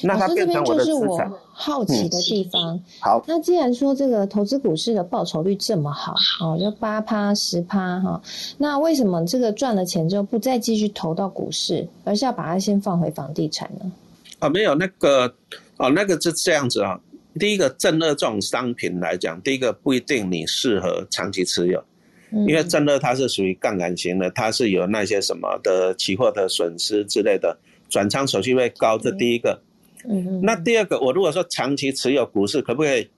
[0.04, 1.20] 老师这边就是我
[1.52, 2.80] 好奇的地方。
[3.00, 8.22] 好，那既然说这个投资股市的报酬率这么好，哦，就八趴十趴哈，
[8.58, 13.92] 那为什么这个赚了钱之后不再继续投到股市，而是要把它先放回房地产呢？
[14.40, 15.34] 啊，没有那个，
[15.78, 17.00] 哦，那个是这样子啊。
[17.40, 21.84] 第一个正二这种商品来讲，第一个不一定你适合长期持有，
[22.32, 27.58] 因为正二它是属于杠杆型的，它是有那些什么的期货的损失之类的，
[27.90, 29.62] 转仓手续费高，这第一个。
[30.10, 33.10] 嗯，那第二个，我如果说长期持有股市可不可以？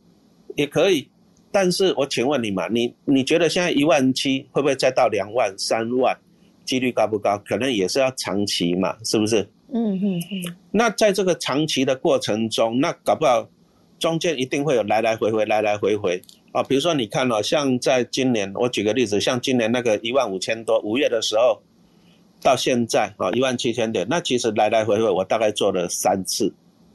[0.56, 1.08] 也可以，
[1.52, 6.18] 但是我请问你嘛，你你觉得现在一万七会不会再到两万、三万？
[6.66, 7.38] 几率高不高？
[7.46, 9.42] 可能也是要长期嘛，是不是？
[9.72, 10.56] 嗯嗯嗯。
[10.72, 13.48] 那在这个长期的过程中，那搞不好
[14.00, 16.22] 中间一定会有来来回回、来来回回
[16.52, 16.64] 啊。
[16.64, 21.62] 比如说你看哦，像在今年，我举个例子，像今年那个一万五千多，五月的时候
[22.42, 26.52] 到现在啊一万七千点，那其实来来回回我大概做了三次。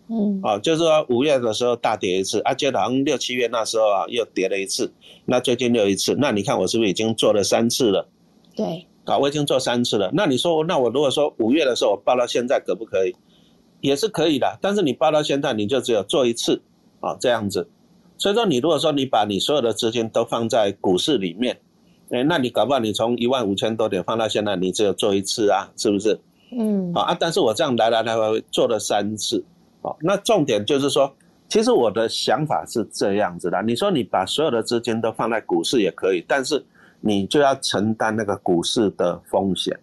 [0.09, 4.93] 嗯，啊，就是说五月的时候大跌一次，啊，接着好像六七月那时候啊又跌了一次，
[5.25, 8.09] 那最近又一次，那你看我是不是已经做了三次了？
[8.55, 10.11] 对，啊，我已经做三次了。
[10.13, 13.15] 那你说，那我如果说五月的时候我报到现在可不可以？
[13.81, 16.61] 也是可以的，但是你报到现在你就只有做一次，
[17.01, 17.69] 啊，这样子。
[18.17, 21.59] 所以说你如果说你把你所有的资金都放在股市里面，
[22.11, 26.21] 哎，那你搞不好你从一万五千多点放到现在，你只有做一次啊，是不是？
[26.57, 29.43] 嗯，啊啊，但是我这样来来来回做了三次。
[29.83, 31.13] 好，那重点就是说，
[31.49, 33.61] 其实我的想法是这样子的。
[33.63, 36.65] 你说你把所有的资金都放在股市也可以，但是
[37.01, 39.79] 你就要承担那个股市的风险。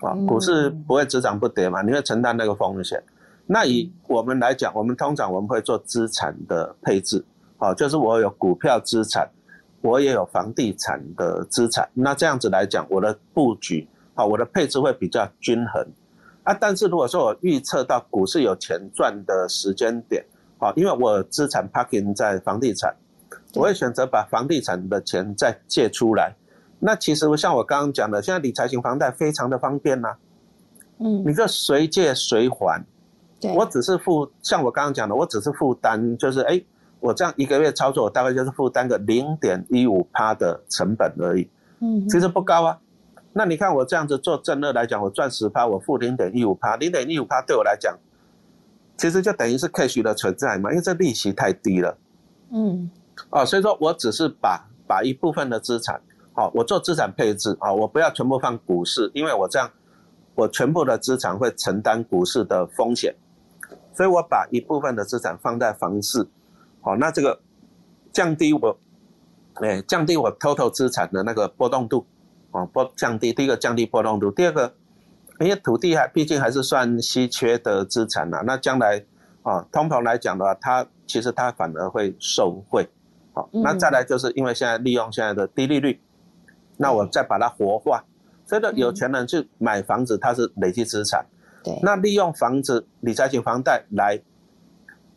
[0.00, 3.02] 啊，股市不会只涨不跌嘛，你会承担那个风险。
[3.46, 7.24] 那以我们来讲，我们通常我们会做资产的配置。
[7.56, 9.30] 好，就是我有股票资产，
[9.80, 11.88] 我也有房地产的资产。
[11.94, 15.86] 那这样子来讲，我的布局，好，我的配置会比较均衡。
[16.44, 20.24] 啊，但是如果说我预测到股市有钱赚的时间点，
[20.58, 22.94] 好，因为我资产 parking 在房地产，
[23.54, 26.34] 我会选择把房地产的钱再借出来。
[26.78, 30.16] 那其实像我刚刚讲的，现在理财型房贷非常的方便呐，
[30.98, 32.84] 嗯，你就随借随还，
[33.54, 36.62] 我只是负，像我刚刚讲的，我只是负担，就是哎，
[37.00, 41.48] 我这样一个月操作，我大概就是负担个零点一五趴的成本而已，
[41.80, 42.78] 嗯，其实不高啊。
[43.36, 47.98] 那你看我这样子做正二来讲，我赚十趴，我负零点一五趴，零点一五趴对我来讲，
[48.96, 51.98] 其实就等于是 cash 的存在嘛，因为这利息太低了。
[52.52, 52.88] 嗯，
[53.30, 56.00] 哦，所以说我只是把把一部分的资产，
[56.32, 59.68] 好，我做资产配置啊，我不要全部放股市，因为我这样，
[60.36, 63.16] 我全部的资产会承担股市的风险，
[63.92, 66.24] 所以我把一部分的资产放在房市，
[66.80, 67.40] 好，那这个
[68.12, 68.78] 降低我，
[69.54, 72.06] 哎，降低我 total 资产的那个波动度。
[72.54, 74.72] 哦，波降低，第一个降低波动度，第二个，
[75.40, 79.04] 因为土地还毕竟还是算稀缺的资产呐，那将来
[79.42, 82.88] 啊，通膨来讲的话，它其实它反而会受惠。
[83.32, 86.00] 好，那再来就是因为现在利用现在的低利率，
[86.76, 88.04] 那我再把它活化。
[88.46, 91.26] 所以说，有钱人去买房子，它是累积资产。
[91.64, 91.76] 对。
[91.82, 94.20] 那利用房子、理财型房贷来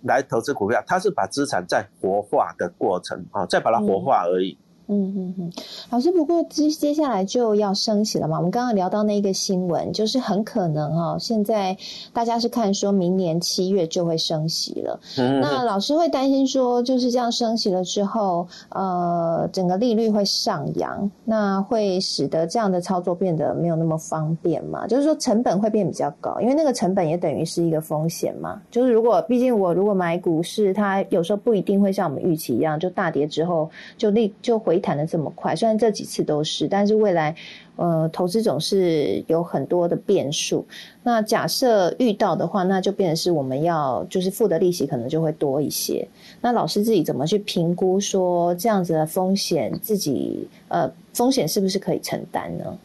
[0.01, 4.57] 来投资股票，它是把资产在活化的过程啊，再把它活化而已。
[4.89, 5.51] 嗯嗯嗯，
[5.89, 8.37] 老师，不过接接下来就要升息了嘛？
[8.37, 11.75] 我们刚刚聊到那个新闻，就是很可能哈，现在
[12.13, 14.97] 大家是看说明年七月就会升息了。
[15.17, 24.87] 嗯，那老师会担心说，就是这样升息了之后，呃，整个利率会上扬，那会使得这样的操作变得没有那么方便嘛？
[24.87, 28.61] 就是说成本会变比较高，因为那个成本也等于是一个风险嘛。
[28.71, 34.76] 就是如果毕竟我如果买股市，它有时候不一定会像我们预期一样，就大跌之后就立就回。
[34.79, 37.35] 谈的这么快，虽然这几次都是，但是未来，
[37.75, 40.65] 呃，投资总是有很多的变数。
[41.03, 46.07] 那假设遇到的话，那就变成是我们要就是付的利息可能就会多一些。
[46.41, 52.77] 那老师自己怎么去评估说这样子的风险，自己呃风险是不是可以承担呢？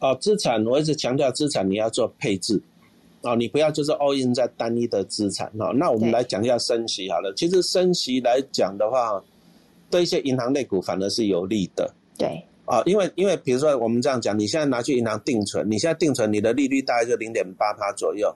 [0.00, 2.62] 哦，资产我一直强调资产你要做配置，
[3.22, 5.72] 哦，你不要就是 all in 在单一的资产哦。
[5.74, 7.32] 那我们来讲一下升息好了。
[7.34, 9.22] 其实升息来讲的话。
[9.90, 18.32] 对一些银行类股反而是有利的，对啊，因为因为比如说我们这样讲，你现在拿去银行定存，你现在定存你的利率大概就零点八趴左右，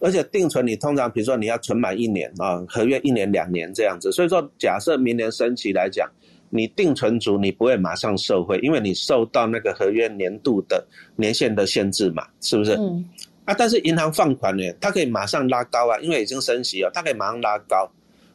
[0.00, 6.10] 而且定存你通常比如说你要存满一年啊，合约一年两年这样子，所以说假设明年升息来讲，
[6.50, 12.72] 你定存足你不会马上受惠，因为你受到那个合约年度的年限的限制嘛，是不是？
[12.74, 13.04] 嗯。
[13.44, 17.90] 啊，但是银行放款呢，它可以马上拉高啊，因为已经升息了，它可以马上拉高。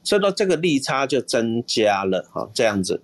[0.07, 3.01] 所以说这个利差就增加了哈，这样子。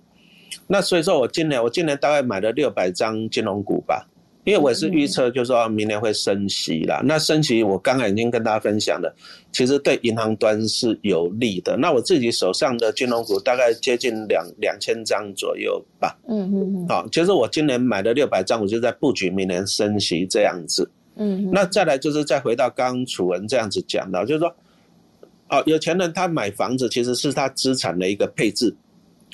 [0.66, 4.08] 那所以说我今年我今年大概买了六百张金融股吧，
[4.44, 7.02] 因为我是预测就是说明年会升息啦。
[7.04, 9.14] 那升息我刚刚已经跟大家分享了，
[9.52, 11.76] 其实对银行端是有利的。
[11.76, 16.16] 那我自己手上的金融股大概接近两两千张左右吧。
[16.26, 16.88] 嗯嗯嗯。
[16.88, 20.90] 好，其实我今年买了六百张，我就在布局明年升息这样子。
[21.16, 21.50] 嗯。
[21.52, 24.50] 那再来就是再回到刚刚楚文这样子讲的，就是说。
[25.48, 28.74] 哦，有钱人他买房子其实是他资产的一个配置，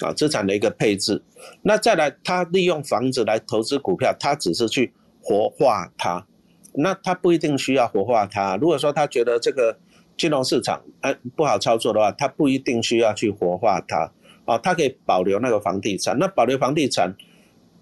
[0.01, 1.23] 啊，资产的一个配置。
[1.63, 4.93] 那再来，他利用房子来投资股票，他只是去
[5.23, 6.27] 活化它。
[6.75, 8.57] 那他不一定需要活化它。
[8.57, 9.77] 如果说他觉得这个
[10.17, 14.11] 金融市场哎不好操作的话，他不一定需要去活化它。
[14.45, 16.19] 啊，他可以保留那个房地产。
[16.19, 17.15] 那保留房地产，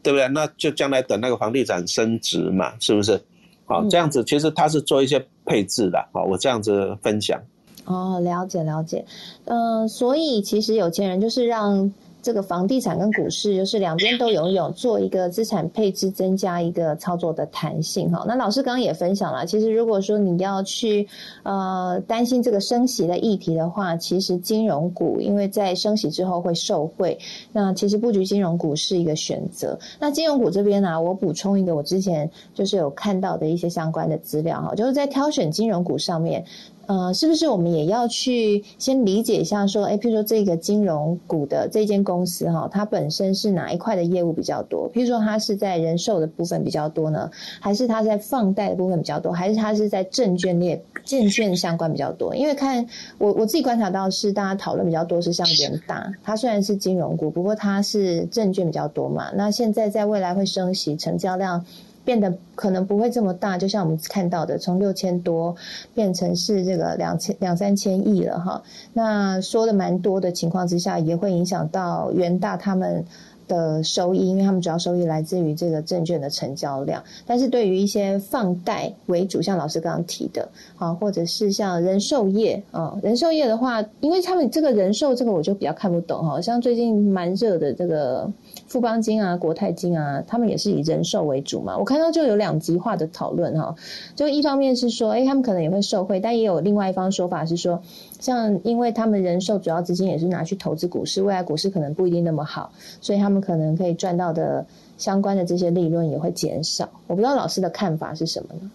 [0.03, 0.29] 对不对？
[0.29, 3.21] 那就将来等那个房地产升值嘛，是不是？
[3.65, 6.09] 好，这样子其实他是做一些配置的。
[6.13, 7.41] 好，我这样子分享。
[7.89, 9.03] 哦，了解了解，
[9.47, 18.25] 嗯，所以其实有钱人就是让这个房地产跟股市，就是两边都拥有，做一个资产配置，增加一个操作的弹性哈。
[18.29, 21.09] 那老师刚刚也分享了，其实如果说你要去
[21.45, 27.19] 呃担心这个升息的议题的话，其实金融股因为在升息之后会受惠，
[27.53, 29.79] 那其实布局金融股是一个选择。
[29.99, 36.45] 那金融股这边呢，我补充一个我之前就是有看到的一些相关的资料哈，就是在挑选金融股上面。
[36.89, 44.91] 呃，是不是我们也要去先理解一下，说，哎，譬如说这个金融股的这间公司哈，它本身是哪一块的业务比较多？
[44.91, 52.35] 譬如说它是在人寿的部分比较多呢，还是它在放贷的部分比较多，还是它是在证券列证券相关比较多？
[52.35, 52.87] 因为看
[53.19, 59.31] 我我自己观察到是大家讨论比较多是像元大，它虽然是金融股，不过它是证券比较多嘛。
[59.35, 61.63] 那现在在未来会升息，成交量。
[62.05, 65.55] 变得可能不会这么大，就像我们看到的，从六千多
[65.95, 68.63] 变成是这个两千两三千亿了哈。
[68.93, 73.05] 那说的蛮多的情况之下，也会影响到元大他们。
[73.49, 88.31] 的收益，因为他们主要收益来自于这个证券的成交量，但是对于一些放贷为主，像老师刚刚提的，啊，或者是像人寿业啊，人寿业的话，因为他们这个人寿这个我就比较看不懂哈，像最近蛮热的这个
[88.69, 93.75] 富邦金啊、国泰金啊，他们也是以人寿为主嘛，我看到就有两极化的讨论哈，
[94.15, 97.83] 就一方面是说，哎，他们可能也会受惠，但也有另外一方说法是说。
[98.21, 106.89] 像，因为他们人寿主要资金也是拿去投资股市，未来股市可能不一定那么好，所以他们可能可以赚到的相关的这些利润也会减少。
[107.07, 108.69] 我不知道老师的看法是什么呢？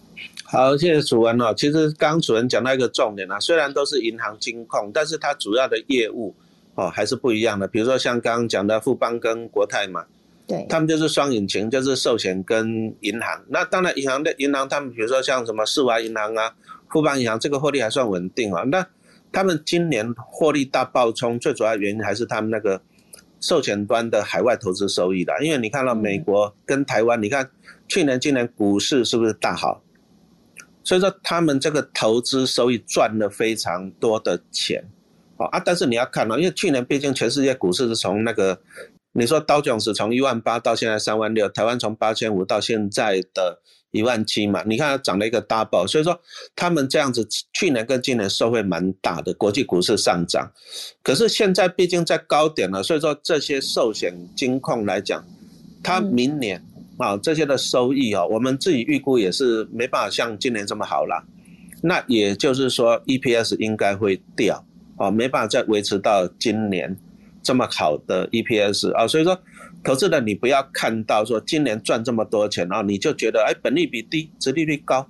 [0.44, 1.52] 好，谢谢主任哦。
[1.54, 6.34] 其实刚刚主任讲到一个重点啊，虽然都是银行金控，但是它主要的业务
[6.74, 7.66] 哦还是不一样的。
[7.66, 10.04] 比如说像刚刚讲的富邦跟国泰嘛，
[10.46, 13.44] 对，他们就是双引擎，就是寿险跟银行。
[13.48, 16.54] 那当然银行的银行，他们比如说像什么世华银行啊、
[16.90, 18.62] 富邦银行，这个获利还算稳定啊。
[18.64, 18.86] 那
[19.32, 22.80] 他们今年获利大爆冲，最主要原因还是他们那个
[23.40, 25.32] 寿险端的海外投资收益的。
[25.42, 27.50] 因为你看到美国跟台湾，你看
[27.88, 29.82] 去年、今年股市是不是大好？
[30.84, 34.84] 所以说他们这个投资收益赚了非常多的钱，
[35.36, 35.60] 哦啊！
[35.60, 38.60] 但是你要看哦，因为去年毕竟全世界股市是从那个
[39.12, 43.60] 你说刀琼是从一万八到现在三万六，台湾从八千五到现在的
[43.92, 46.20] 一万七嘛，你看它涨了一个 double，所以说
[46.56, 50.50] 他们这样子去年跟今年受惠蛮大的，国际股市上涨，
[51.02, 55.24] 可是现在毕竟在高点了，所以说这些寿险金控来讲，
[55.82, 56.60] 它明年
[56.98, 61.24] 啊这些的收益啊，我们自己预估也是没办法像今年这么好了，
[61.82, 64.64] 那也就是说 EPS 应该会掉
[64.96, 66.96] 啊，没办法再维持到今年。
[67.46, 69.38] 这么好的 EPS 啊，所以说，
[69.82, 75.06] 投资人你不要看到说今年赚这么多钱啊，你就觉得哎，本利比低，殖利率高，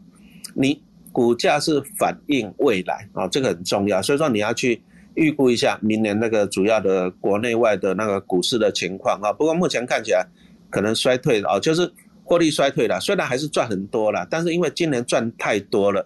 [0.52, 0.82] 你
[1.12, 4.02] 股价是反映未来啊，这个很重要。
[4.02, 4.82] 所以说你要去
[5.14, 9.32] 预估一下明年那个主要的国内外的那个股市的情况啊。
[9.32, 10.26] 不过目前看起来
[10.70, 11.88] 可能衰退啊，就是
[12.24, 16.04] 获利衰退了，虽然还是赚很多了，但是因为今年赚太多了，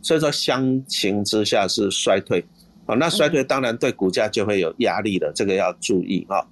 [0.00, 2.44] 所以说相形之下是衰退。
[2.86, 6.46] 哦，那衰退当然对股价就会有压力了，这个要注意啊。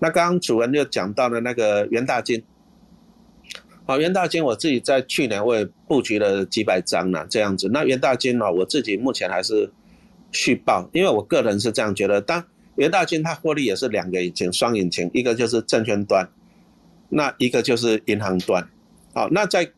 [0.00, 2.42] 那刚刚主人又讲到了那个元大金，
[3.86, 7.68] 好，元大金我自己在去年我也布局了几百张了，这样子。
[7.72, 9.70] 那元大金呢，我自己目前还是
[10.32, 12.20] 续报，因为我个人是这样觉得。
[12.20, 16.28] 当元大金它获利也是两个引擎，双引擎，一个就是证券端，
[17.08, 18.68] 那一个就是银行端。
[19.14, 19.70] 好，那在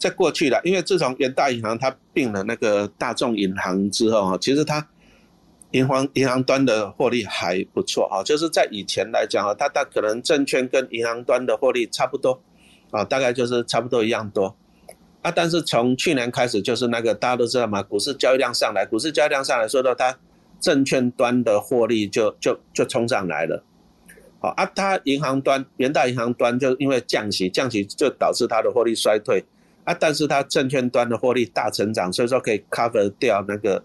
[0.00, 4.84] 在过去了，因为自从元大银行它并了那个大众银行之后啊，其实它
[5.72, 12.42] 银行银行端的获利还不错啊，就是在以前来讲啊，它它可能证券跟银行端的获利差不多
[12.90, 14.56] 啊，大概就是差不多一样多
[15.20, 15.30] 啊。
[15.30, 20.18] 但是从去年开始，就是那个大家都知道嘛，股市交易量上来，股市交易量上来，说到它
[20.60, 23.62] 证券端的获利就就就冲上来了，
[24.40, 29.44] 好啊，它银行端元大银行端就因为降息，降息就导致它的获利衰退。
[29.84, 33.82] 啊，但是它证券端的获利大成长，所以说可以 cover 掉那个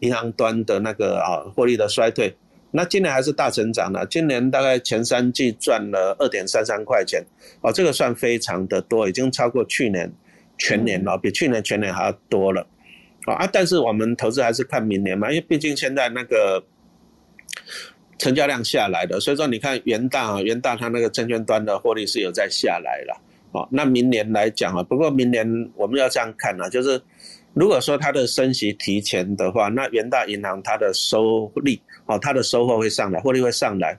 [0.00, 2.36] 银行端的那个啊获利的衰退。
[2.70, 7.24] 那今年还是大成长的，今年大概前三季赚了二点三三块钱，
[7.62, 10.12] 哦，这个算非常的多，已经超过去年
[10.58, 12.66] 全年了，比去年全年还要多了。
[13.24, 16.62] 啊，但是我们投资还是看明年嘛，因为毕竟现在那个
[18.18, 23.18] 成交量下来的，所以说你看元大啊，元大它那个证券端的获利是有在下来了。
[23.52, 27.00] 哦，那明年来讲啊，不过明年我们要这样看啊，就是
[27.54, 33.98] 如果说它的升息提前的话，那元大银行它的收利哦，它的收获会上来，获利会上来，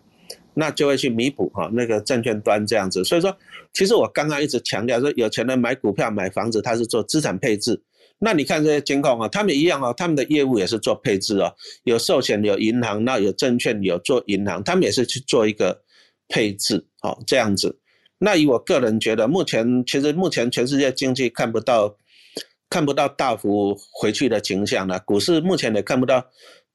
[0.53, 3.03] 那就会去弥补哈那个证券端这样子。
[3.03, 3.35] 所以说，
[3.73, 7.81] 其实我刚刚一直强调说，有钱人买股票买房子，他是做资产配置。
[8.21, 11.53] 那你看这些监控啊，他们一样哦，他们的业务也是做配置哦，
[11.85, 15.81] 有寿险，有银行，那有证券，有做银行，他们也是去做一个
[16.27, 17.79] 配置哦，这样子。
[18.19, 21.95] 那以我个人觉得，目前其实目前全世界经济看不到
[22.69, 26.23] 看不到大幅回去的倾向了，股市目前也看不到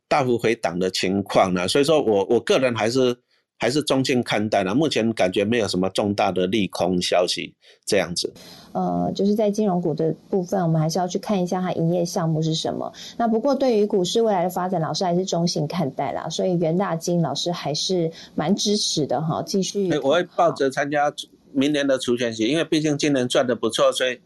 [0.09, 3.15] 大幅回档的情况了，所以说我我个人还是
[3.59, 7.55] 还是中性看待了，目前感觉没有什么重大的利空消息
[7.87, 8.33] 这样子。
[8.73, 12.93] 呃，就是在金融股的部分，我们还是要去看一下它营业项目是什么。
[13.17, 19.97] 那不过对于股市未来的发展，老师还是中性看待啦，所以袁大金老师还是蛮支持的哈，继续。
[19.99, 21.13] 我会抱着参加。
[21.55, 24.19] 明年的除权息，因为毕竟今年赚的不错，所以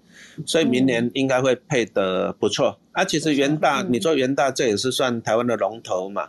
[0.47, 2.79] 所以明年应该会配的不错。
[2.93, 6.29] 啊，其实元大，你做元大，这也是算台湾的龙头嘛。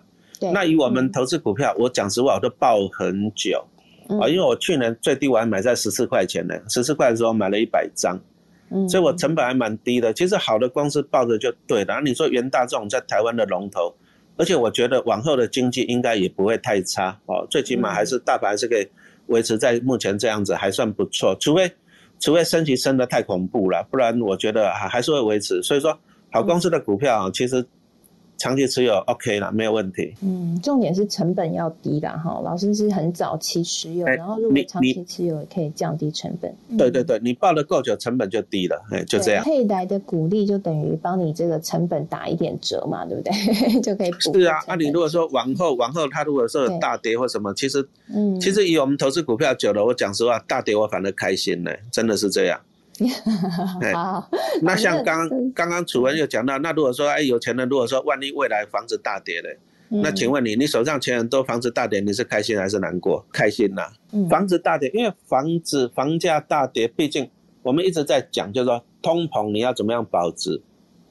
[0.53, 3.65] 那以我们投资股票，我讲实话，我都抱很久
[4.21, 8.19] 啊，因为我去年最低我还买在十四块钱呢，十四块的时候买了一百张，
[8.87, 10.13] 所以我成本还蛮低的。
[10.13, 11.99] 其实好的公司抱着就对了。
[12.01, 13.93] 你说元大这种在台湾的龙头，
[14.37, 18.87] 而且我觉得往后的经济应该也不会太差哦，最起码还是大盘是可以。
[19.30, 21.71] 维持在目前这样子还算不错，除非
[22.19, 25.63] 除非升级升的太恐怖了，不然我觉得还还是会维持。
[25.63, 25.97] 所以说，
[26.32, 27.65] 好公司的股票其实。
[28.39, 30.15] 长期持有 OK 了，没有问题。
[30.23, 32.41] 嗯，重点是成本要低啦，哈。
[32.43, 36.51] 老师是很早期持有，然后如果长期持有可以降低成本。
[36.77, 39.43] 对对对，你报的够久，成本就低了，哎，就这样。
[39.43, 43.31] 配来的股利就等于帮你这个成本打一点折嘛，对不对？
[43.81, 44.33] 就可以补。
[44.39, 52.59] 是啊，那你如果说往后往后它如果说大跌或什么，其实，嗯，其实以我们投资股票久了，我讲实话，大跌我反而开心呢，真的是这样。
[53.93, 54.29] 好，
[54.61, 59.49] 那像刚刚刚楚文又讲到，那如果说哎有钱人，如果说万一未来房子大跌了，
[59.89, 63.25] 那请问你，你手上钱很多，房子大跌，你是开心还是难过？
[63.31, 63.91] 开心呐，
[64.29, 67.29] 房子大跌，因为房子房价大跌，毕竟
[67.63, 70.61] 我们一直在讲，就是说通膨你要怎么样保值？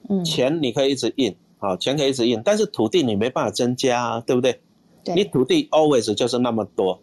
[0.09, 4.59] 嗯，钱你可以一直印，好，钱可以一直印，但是土地你没办法增加，啊对不对？
[5.15, 7.01] 你土地 always 就是那么多。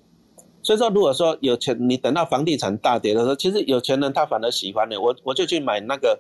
[0.66, 4.96] 所以说，如果说有钱，你等到房地产大跌的时候，其实有钱人他反而喜欢你。
[4.96, 6.18] 我我就去买那个，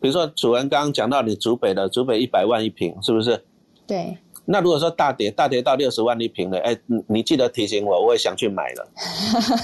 [0.00, 3.44] 比如说主人刚刚讲到你竹北的竹北一百万一平，是不是？
[3.84, 4.16] 对。
[4.44, 8.88] 那如果说大跌，大跌到六十万一平了，哎，你你记得提醒我，我也想去买了。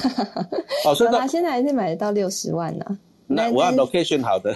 [0.84, 2.84] 哦，所以他现在还是买得到六十万呢。
[3.28, 4.52] 那我要 location 好的。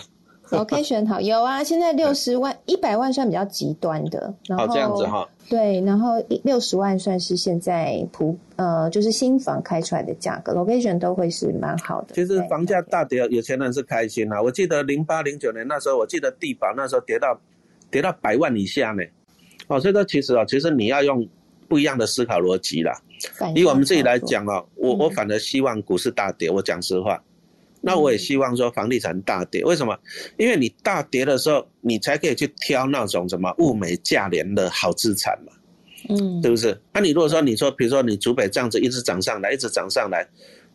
[0.53, 4.33] Location 好有啊，现在六十万、一百万算比较极端的。
[4.51, 5.29] 哦，这样子哈。
[5.49, 12.15] 对，然后六十万算是现在普呃，就是新房开出来的价格，location 都会是蛮好的。
[12.15, 14.41] 其实房价大跌，有钱人是开心啊。
[14.41, 17.39] 我记得零八零九年那时候，我记得地保那时候跌到
[17.91, 19.03] 跌到百万以下呢。
[19.67, 21.27] 哦，所以说其实啊，其实你要用
[21.69, 22.93] 不一样的思考逻辑啦。
[23.55, 26.51] 以我们自己来讲啊，我我反而希望股市大跌。
[26.51, 27.23] 我讲实话，
[27.83, 29.63] 那我也希望说房地产大跌。
[29.65, 29.99] 为什么？
[30.39, 35.53] 因为你大跌的时候，你才可以去挑那种什么物美价廉的好资产嘛。
[36.09, 36.81] 嗯，对不是？
[36.93, 40.27] 那你如果说你说，比如说你主北这样子一直涨上来，一直涨上来，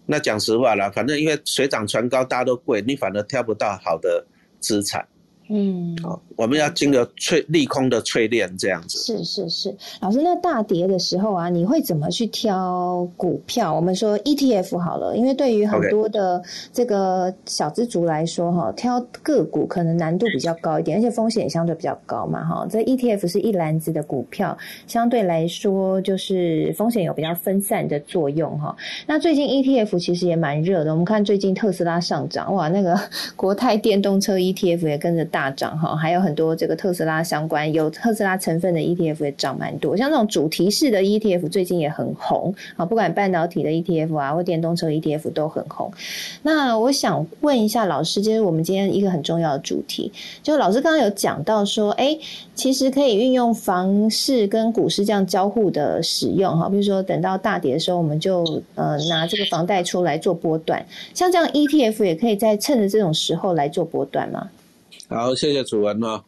[0.05, 4.25] 那讲实话了，反正因为水涨船高，大家都贵，你反而挑不到好的
[4.59, 5.07] 资产。
[5.49, 8.97] 嗯，好，我们要经过淬利空的淬炼，这样子。
[8.99, 13.73] 是是是，老师，那大跌的时候啊，你会怎么去挑股票？
[13.73, 16.41] 我们说 ETF 好了，因为对于很多的
[16.73, 22.67] 这个小资族来说，哈，挑个股可能难度比较高一点，而且风险也相对比较高嘛，哈。
[22.69, 28.75] 这 ETF 是一篮子的股票，相对来说就是风险有比较分散的作用，哈。
[29.05, 32.99] 那最近 ETF 其实也蛮热的，我们看最近特斯拉上涨，哇，那个
[33.35, 45.91] 国泰电动车 ETF 也跟着大大涨哈，还有很多这个特斯拉相关有特斯拉成分的 ETF 也涨蛮多，像这种主题式的 ETF 最近也很红啊，不管半导体的 ETF 啊或电动车 ETF 都很红。
[46.41, 50.11] 那我想问一下老师，就是我们今天一个很重要的主题，
[50.41, 52.17] 就老师刚刚有讲到说，哎，
[52.55, 60.83] 其实可以运用房市跟股市这样交互的使用哈，比如说等到大跌的时候，我们就呃拿这个房贷出来做波段，
[61.13, 64.49] 像这样 ETF 也可以在趁着这种时候来做波段吗？
[65.09, 66.21] 好，谢谢楚文哦。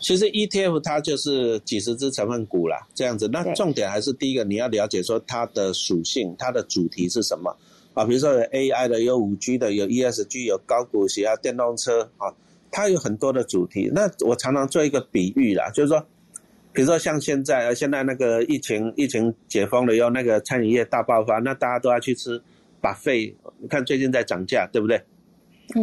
[0.00, 3.28] 其实 ETF 它就是几十只成分股啦，这样子。
[3.32, 7.56] 那重点还是第一个，你要了解说它的属性，它的主题是什么
[7.94, 8.04] 啊？
[8.04, 12.34] 比如说有 AI 的，有五 G 的，有 ESG，有高股息啊，电动车啊，
[12.72, 13.88] 它有很多的主题。
[13.94, 16.04] 那我常常做一个比喻啦，就是说，
[16.72, 22.42] 比如说像现在，现在那个疫情疫情解封了以后，那个餐饮业大爆发，那大家都要去吃
[22.80, 25.00] 把费，你看最近在涨价，对不对？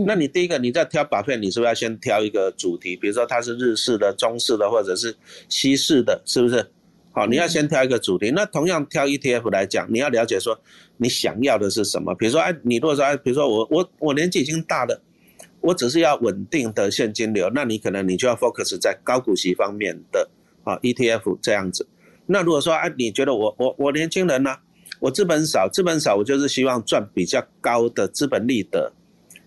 [0.05, 2.95] 那你第一个你在挑把片，你是不是要先挑一个主题？
[2.95, 5.13] 比如说它是日式的、中式的，或者是
[5.49, 6.65] 西式的，是不是？
[7.11, 8.31] 好，你要先挑一个主题。
[8.31, 10.57] 那同样挑 ETF 来讲，你要了解说
[10.97, 12.15] 你想要的是什么。
[12.15, 14.99] 比如说，哎，你如果说，哎，比如说我我我年纪已经大了，
[15.59, 20.27] 我只是要稳定的现金流，那你可能你就要 focus 在高股息方面的
[20.63, 21.86] 啊 ETF 这样子。
[22.25, 24.55] 那如果说，哎，你觉得我我我年轻人呢，
[24.99, 28.93] 我资本少，资本少，我就是希望赚比较高的资本利得。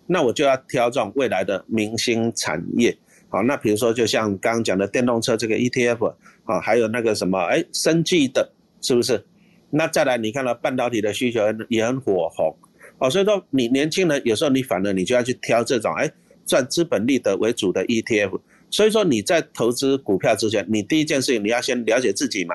[0.07, 2.97] 那我就要挑这种未来的明星产业，
[3.29, 8.49] 好，那比如说就像刚刚讲的电动车这个 ETF，好，还有那个什么，哎，生技的，
[8.81, 9.25] 是不是？
[9.69, 12.57] 那再来，你看到半导体的需求也很火红，
[12.99, 16.09] 哦，所以说你年轻人有时候你反而你就要去挑这种，哎，
[16.47, 18.41] 赚资本利得为主的 ETF。
[18.71, 22.55] 所以说你在投资股票之前，你第一件事情你要先了解自己嘛，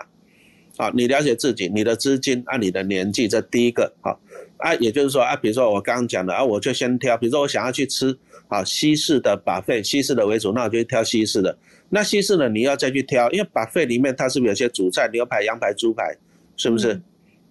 [0.78, 4.18] 啊，你了解自己，你的资金按你的年纪，这第一个，好。
[4.62, 11.57] 啊，也就是说啊，比如说我刚刚讲的啊，我就先挑，比如说我想要去吃啊西式的把费，西式的为主，那我就挑西式的。
[11.89, 16.16] 那西式的你要再去挑，因为把费里面它是不是有些主菜，牛排、羊排、猪排，
[16.55, 17.01] 是不是？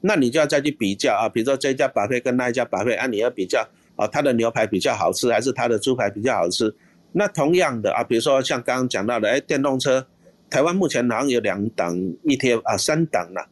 [0.01, 6.75] 那你就要再去比较啊，比如说这家把费跟那一家把费啊，你要比较啊，它的牛排比较好吃还是它的猪排比较好吃？
[7.13, 10.07] 那同样的啊，比如说像刚刚讲到的，哎，电动车，
[10.49, 13.47] 台湾目前好像有两档一天啊，三档了。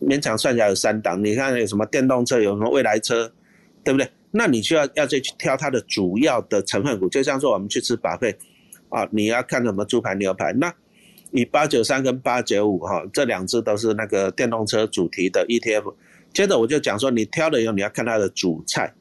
[0.00, 3.30] 勉强算下来有三档，你看有什么电动车，有什么未来车，
[3.84, 4.08] 对不对？
[4.30, 8.34] 那你需要要再去挑它的主要的成分股，就像说我们去吃把费，
[8.88, 10.52] 啊，你要看什么猪排牛排。
[10.52, 10.72] 那
[11.32, 15.94] 以八九三跟八九五哈，这两只都是那个电动车主题的 ETF。
[16.32, 18.94] 接着我就讲说，你挑了以后你要看它的主菜，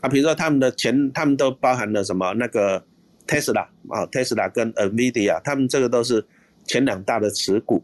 [0.00, 2.84] 啊，比如说他们的前他们都包含了什么那个
[3.26, 6.24] Tesla 啊，Tesla 跟 Nvidia，他们这个都是
[6.66, 7.82] 前两大的持股。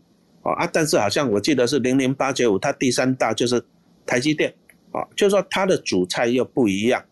[0.53, 3.63] 啊，但是好像我记得是零零八九五，它第三大就是
[4.07, 4.53] 台积电，
[4.93, 7.05] 啊，就是说它的主菜又不一样。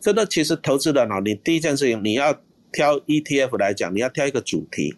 [0.00, 2.34] 这个其实投资的呢，你第一件事情你要
[2.72, 4.96] 挑 ETF 来讲，你要挑一个主题，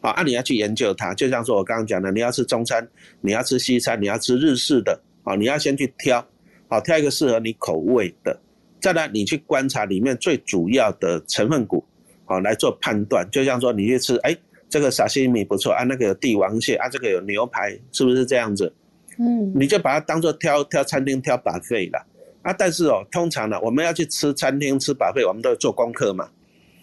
[0.00, 1.12] 啊，啊你要去研究它。
[1.14, 2.86] 就像说我刚刚讲的，你要吃中餐，
[3.20, 6.24] 你要吃西餐，你要吃日式的，啊，你要先去挑，
[6.68, 8.38] 好挑一个适合你口味的。
[8.80, 11.84] 再来，你去观察里面最主要的成分股，
[12.24, 13.28] 好来做判断。
[13.30, 14.36] 就像说你去吃，哎。
[14.68, 18.72] 这个沙西米不错啊，那个有帝王蟹啊，这个有牛排，是不是这样子？
[19.18, 22.06] 嗯，你就把它当做挑挑餐厅挑把费了
[22.42, 22.52] 啊。
[22.52, 26.28] 但是哦，通常呢，我们要去吃餐厅吃把费，我们都要做功课嘛。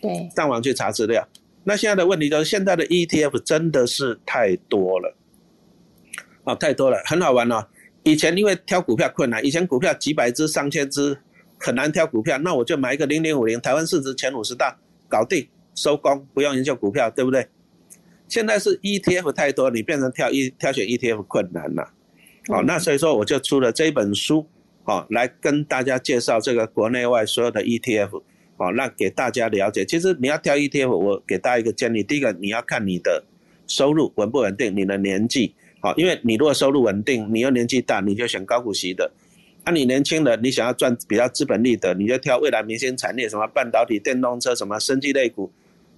[0.01, 1.27] 对，上网去查资料。
[1.63, 5.15] 那现在的问题就是，现在的 ETF 真的是太多了
[6.43, 7.65] 啊，太多了，很好玩哦。
[8.03, 11.17] 以前因为挑股票困难，以前股票几百只、上千只
[11.57, 14.75] 很难挑股票，那我就买一个零零五零，台湾市值前五十大，
[15.07, 17.47] 搞定收工，不用研究股票，对不对？
[18.27, 21.91] 现在是 ETF 太多，你变成挑一挑选 ETF 困难了。
[22.47, 24.45] 好，那所以说我就出了这本书，
[24.83, 28.21] 好，来跟大家介绍这个国内外所有的 ETF，
[28.57, 29.85] 好，那给大家了解。
[29.85, 33.23] 其实你要挑 ETF，我给大家一个建议，第一个你要看你的
[33.67, 35.55] 收入稳不稳定，你的年纪。
[35.79, 39.11] 好，因为你如果收入稳定，你又年纪大，你就选高股息的；，
[39.65, 45.51] 啊，你年轻人，你想要赚比较资本利得，你就挑未来明星产业，什么半导体、电动车、什么生技类股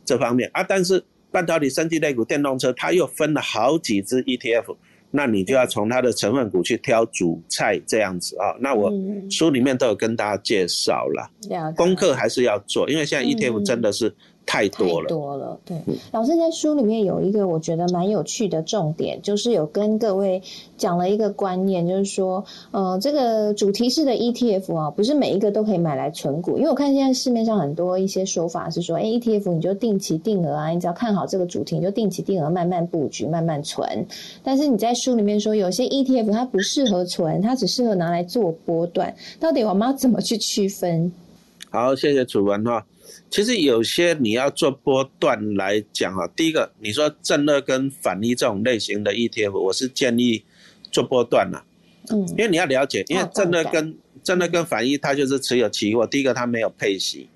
[0.03, 0.63] 这方面啊。
[0.63, 1.03] 但是
[1.35, 4.73] 半导体、生技类股、电动车，它又分了好几只 ETF。
[5.11, 8.55] 那你就要从它的成分股去挑主菜这样子啊。
[8.61, 8.89] 那我
[9.29, 11.29] 书里面都有跟大家介绍了，
[11.75, 14.15] 功课还是要做，因为现在 ETF 真的是。
[14.45, 15.59] 太多了，多了。
[15.65, 15.75] 对，
[16.11, 20.41] 老师在书里面有一个我觉得蛮有趣的重点，就是有跟各位
[20.77, 34.05] 讲了一个观念，就是说，呃，这个主题式的 ETF 啊，不是每一个都可以买来存股，因为我看现在市面上很多一些说法是说，哎，ETF 你就定期定额啊，你只要看好这个主题，你就定期定额慢慢布局，慢慢存。
[34.43, 41.11] 但是你在书里面说，有些 ETF 它不适合存，它只适合拿来做波段，到底我们要怎么去区分？
[41.69, 42.85] 好，谢谢楚文哈。
[43.29, 50.43] 其实有些你要做波段来讲啊，第一个你说正二跟反一这种类型的 ETF，我是建议
[50.91, 51.65] 做波段了，
[52.09, 57.27] 嗯，因为你要了解，因为正二跟正二跟反一它就是持有期货，第一个它没有配息，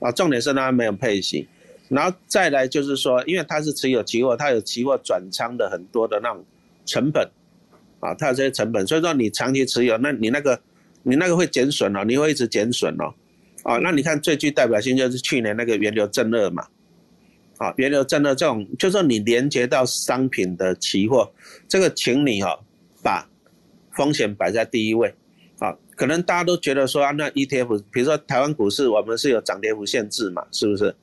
[0.00, 1.46] 啊，重点是它没有配息，
[1.88, 6.44] 然后再来就是说，因为它是持有期货，它有期货转仓的很多的那种
[6.86, 7.28] 成本，
[8.00, 10.60] 啊，它有这些成本，所以说你长期持有，那你那个
[11.02, 13.12] 你那个会减损哦，你会一直减损哦。
[13.62, 16.66] 啊，那你看最具代表性就是去年那个原油正二嘛，
[17.58, 21.32] 啊，原油正二这种，就说你连接到商品的期货，
[21.68, 22.58] 这个请你哈
[23.02, 23.28] 把
[23.92, 25.14] 风险摆在第一位，
[25.58, 30.94] 啊，可能大家都觉得说啊，那 ETF，比如说台湾股市，我们是有涨跌幅限制嘛，是不是？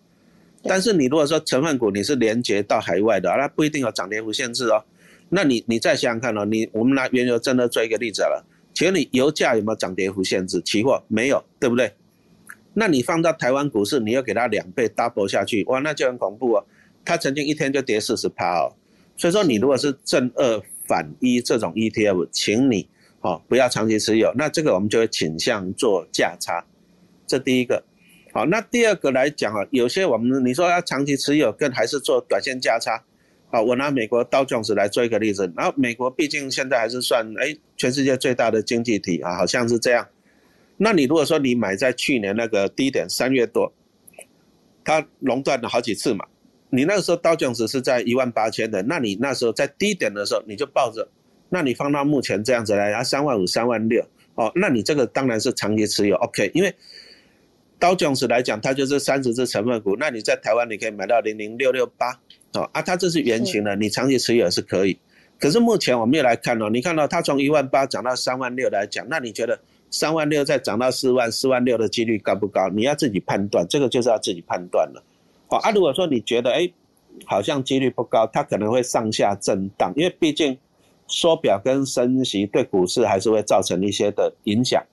[0.64, 4.84] 但是你如果说成分股你是连接到海外的，那不一定有涨跌幅限制哦。
[5.30, 10.62] 那你你再想想看哦，你我们拿原油正二做一个例子了，请问你油价有没有涨跌幅限制？
[10.64, 11.94] 期货没有，对不对？
[12.80, 16.66] 那你放到台湾股市，你要给它两倍 double 下去，哇，那就很恐怖哦。
[17.04, 18.72] 它曾经一天就跌四十趴哦。
[19.18, 22.88] 所以说，你如果是正二反一这种 ETF，请你
[23.20, 24.32] 哦不要长期持有。
[24.38, 26.64] 那这个我们就会倾向做价差，
[27.28, 27.84] 这第一个。
[28.32, 33.04] 好，那第二个来讲啊，有些我们你说要长期持有，跟还是做短线价差。
[33.52, 35.52] 好，我拿美国道琼斯来做一个例子。
[35.58, 40.08] 然后美国毕竟现在还是算哎全世界最大的经济体啊，好像是这样。
[40.82, 43.74] 那你如果说你买在去年那个低点三月多，
[44.86, 46.26] 它熔断了好几次嘛，
[46.70, 51.06] 你那个时候刀琼斯是在一万八千的，那你那时候在低点的时候你就抱着，
[51.50, 54.02] 那你放到目前这样子来，啊三万五三万六，
[54.36, 56.74] 哦，那你这个当然是长期持有，OK，因为
[57.78, 62.18] 刀琼斯来讲它就是三十只成分股，那你在台湾你可以买到零零六六八，
[62.54, 64.98] 哦啊它这是圆形的，你长期持有是可以，
[65.38, 69.60] 可是目前我们又来看哦，你看到它从一万八涨到三万六来讲，那你觉得？
[69.92, 72.70] 三万六再涨到四万，四万六的几率高不高？
[72.70, 75.04] 你要自己判断，这个就是要自己判断了。
[75.48, 76.72] 好啊，如果说你觉得哎，
[77.26, 80.56] 好像几率不高，它可能会上下震荡，因为毕竟
[81.08, 84.84] 缩表跟升息对股市还是会造成一些的影响。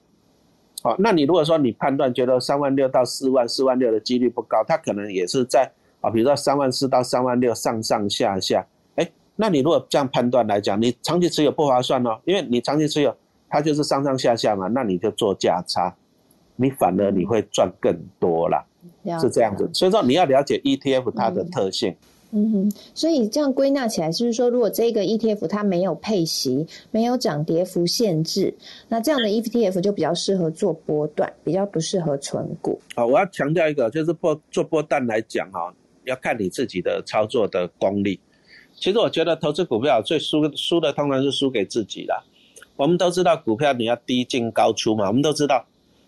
[0.82, 5.70] 好，那你如果说你判断觉得三万六到四万，四万六的几率不高，它可能也是在
[6.00, 13.14] 啊，比如说三万四到三万六上上下下，哎，那你如果这样判断来讲，你长期持有不划算哦，因为你长期持有。
[13.56, 15.94] 它就是上上下下嘛，那你就做价差，
[16.56, 18.62] 你反而你会赚更多啦，
[19.18, 19.68] 是这样子。
[19.72, 21.96] 所以说你要了解 ETF 它的特性。
[22.32, 28.52] 嗯哼，所以这样归纳起来，就是说，如果这个 ETF 它没有配息，没有涨跌幅限制，
[28.88, 32.78] 那这样的 ETF 就比较适合做波段，比较不适合存股。
[32.96, 35.72] 好，我要强调一个，就是波做波段来讲哈，
[36.04, 38.18] 要看你自己的操作的功力。
[38.74, 42.22] 其实我觉得投资股票最输输的，通常是输给自己啦。
[42.76, 45.66] 我们都知道股票你要低进高出嘛，我们都知道。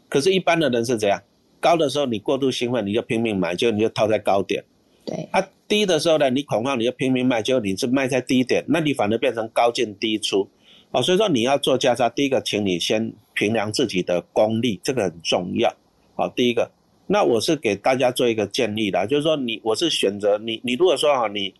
[0.09, 1.23] 可是，一般的人是怎样？
[1.61, 4.63] 高的时候你过度兴奋，你就拼命买，就你就套在高点。
[5.05, 5.29] 对。
[5.33, 10.49] 啊，低的时候呢，你恐慌，你就拼命卖，就你是卖在低点，那你反而变成高进低出。
[10.91, 15.75] 哦，所以说你要做价差，第一个，请你先衡量自己的功力，这个很重要。
[16.15, 16.71] 好，第一个，
[17.07, 21.53] 那我是给大家做一个建议的，就是说你，我是选择你，你如果说啊，你，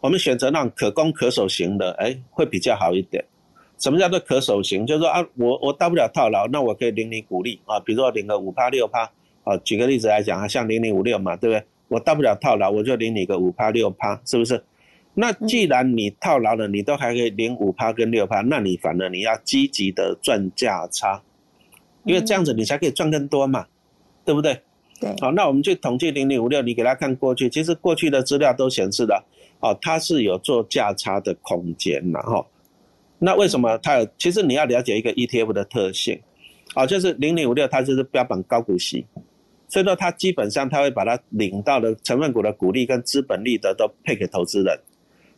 [0.00, 3.24] 我们选择那种可攻可守型的，哎，会比较好一点。
[3.82, 4.86] 什么叫做可守型？
[4.86, 9.10] 就是说啊，我我大不了套牢，那我可以领你股利啊，比如说领个五趴六趴
[9.42, 9.56] 啊。
[9.64, 11.66] 举个例子来讲啊，像零零五六嘛，对不对？
[11.88, 14.62] 我大不了套牢，我就领你个五趴六趴，是不是？
[15.14, 21.20] 那既然你套牢了，你都还可以领五趴跟六趴，那你反而你要积极的赚价差，
[22.04, 23.66] 因为这样子你才可以赚更多嘛，
[24.24, 24.62] 对不对？
[25.00, 25.12] 对。
[25.20, 29.26] 好，那我们去统计零零五六，你给他看过去，其实过去的资料都显示了，
[29.60, 32.46] 哦，它是有做价差的空间的哈。
[33.24, 34.08] 那为什么它有？
[34.18, 36.20] 其实你要了解一个 ETF 的特性，
[36.74, 39.06] 哦，就是零零五六它就是标榜高股息。
[39.68, 44.78] 所以说，它基本上它会把它领到的成分股的股利跟资本利得都配给投资人，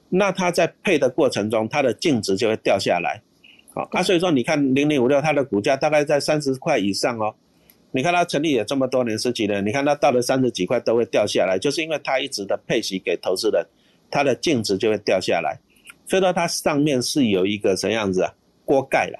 [0.08, 3.22] 那它在配的过程中，它的净值就会掉下来，
[3.72, 7.32] 好啊，所以说你看零零五六它的股价大概在三十块以上哦，
[7.92, 13.64] 你看它成立也这么多年十几年，你看它到了三十几块都会掉下来，就是因为它一直的配息给投资人，
[14.10, 15.60] 它的净值就会掉下来，
[16.06, 18.34] 所以说它上面是有一个什么样子啊
[18.64, 19.18] 锅盖了。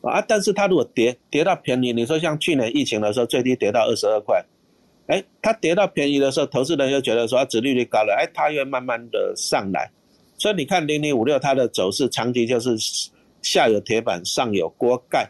[0.00, 4.44] 啊，但是它如果跌跌到便宜，你说像去年疫情的时候最低跌到二十二块，
[5.08, 9.90] 哎，它跌到便宜的时候，投资人又觉得说殖利率高了，哎，它又慢慢的上来，
[10.36, 12.76] 所以你看零零五六它的走势长期就是
[13.42, 15.28] 下有铁板，上有锅盖，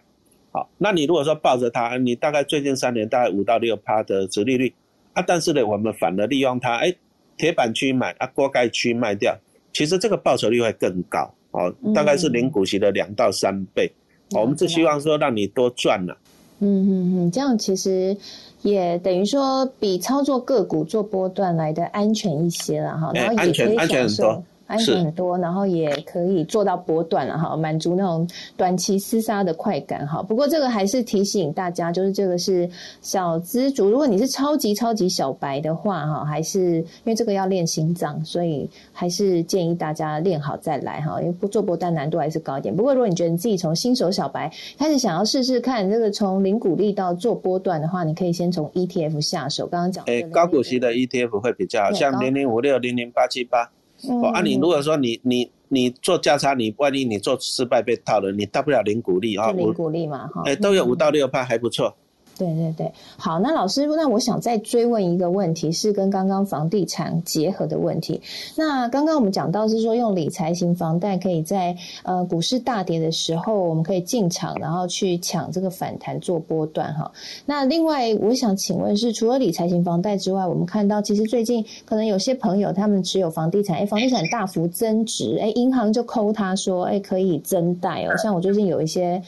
[0.52, 4.74] 好，那你如果说抱着它，你大概最近三年大概五到六趴的殖利率，
[5.14, 6.94] 啊，但是呢，我们反而利用它，哎，
[7.38, 9.38] 铁板区买啊，锅盖区卖掉，
[9.72, 13.90] 其实这个报酬率会更高，哦，大概是零股息的两到三倍。
[14.32, 16.16] 我们是希望说让你多赚了，
[16.60, 18.16] 嗯嗯嗯，这样其实
[18.62, 24.44] 也等于说比操作个股做波段来的安全一些了哈，然后也可以享受。
[24.68, 30.22] 安全很多，然后也可以做到波段了哈，满足那种短期厮杀的快感哈。
[30.22, 32.68] 不过这个还是提醒大家，就是这个是
[33.00, 41.18] 小资主，如果你是超级超级小白的话哈，还是因为这个要练心脏，所以还是建议大家练好再来哈。
[41.20, 42.76] 因为不做波段难度还是高一点。
[42.76, 49.66] 不过如果你觉得你自己从新手小白开始想要试试看这个从零股利到做波段的话，你可以先从 ETF 下手。
[49.66, 53.70] 刚刚讲，哎，高股息的 ETF 会比较好，像零零五六、零零八七八。
[54.04, 61.94] 哦，啊，你如果说你你你做价差，你万一你做失败被套了，你大不了零股利啊，零股利嘛，哈，哎，都有五到六趴，还不错。
[62.38, 68.20] 对对对，好，那老师，那我想再追问一个问题，是跟刚刚房地产结合的问题。
[68.54, 77.10] 那刚刚我们讲到是说，用理财型房贷可以在呃股市大跌的时候，我们可以进场，然后去抢这个反弹做波段哈。
[77.44, 88.16] 那另外，我想请问是，除了理财型房贷之外，我们看到其实最近可能有些朋友他们持有房地产，哎，房地产大幅增值，哎，银行就抠他说，哎，可以增贷哦。
[88.16, 89.20] 像我最近有一些。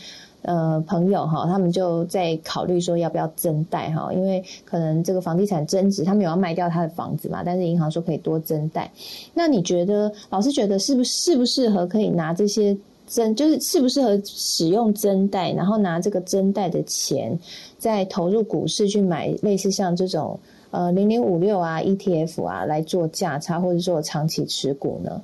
[0.42, 8.90] 呃，朋友哈，他们就在考虑说要不要增贷哈，因为可能这个房地产增值，他们有要卖掉他的房子嘛，但是银行说可以多增贷。
[9.34, 12.74] 那你觉得，老师觉得是不适不适合可以拿这些
[13.06, 17.38] 增，就是适不适合使用增贷，然后拿这个增贷的钱
[17.76, 25.20] 再投入股市去买类似像这种呃零零五六啊 ETF 啊来做价差或者做长期持股呢？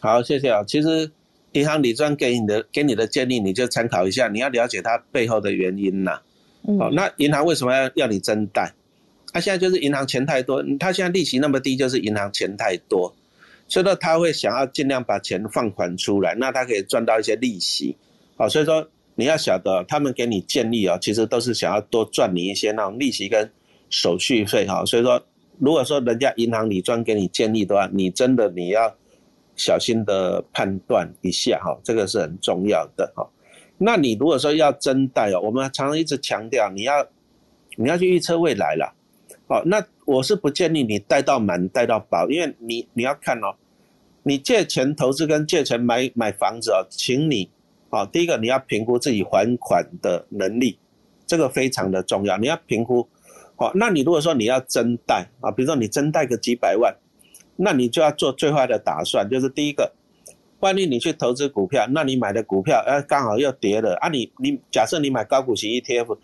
[0.00, 1.12] 好，谢谢啊，其实。
[1.56, 4.28] 银行理专给你的给你的建议，你就参考一下。
[4.28, 6.20] 你要了解它背后的原因呐。
[6.62, 8.70] 哦，那银行为什么要要你增贷？
[9.32, 13.14] 他现在就是银行钱太多，他现在利息那么低，就是银行钱太多，
[13.68, 17.96] 所以说他会想要尽量把钱放款出来，那他可以赚到一些利息。
[18.36, 23.50] 好，所以说你要晓得，他们给你建议哦，其实都是想要多赚你一些那种利息跟
[23.88, 24.84] 手续费哈。
[24.84, 25.24] 所以说，
[25.58, 28.94] 如果说人家银行理专给你建议的话，你真的你要。
[29.56, 33.26] 小心的判断一下哈，这个是很重要的哈。
[33.78, 37.06] 那你如果说要增贷哦，我们常常一直强调你要
[37.76, 38.94] 你要去预测未来了，
[39.48, 43.54] 哦，那我是不建议你贷到满贷到饱，因为你你要看哦，
[44.22, 47.50] 你借钱投资跟借钱买买房子哦，请你
[47.90, 50.78] 哦，第一个你要评估自己还款的能力，
[51.26, 53.08] 这个非常的重要，你要评估
[53.56, 53.72] 哦。
[53.74, 56.94] 那你如果说你要增贷啊，比如说你增贷个几百万。
[57.56, 59.92] 那你就要做最坏的打算，就是第一个，
[60.60, 64.08] 万一你去投资股票，那你买的股票，呃，刚好又跌了啊！
[64.08, 66.18] 你你假设你买高股息 ETF，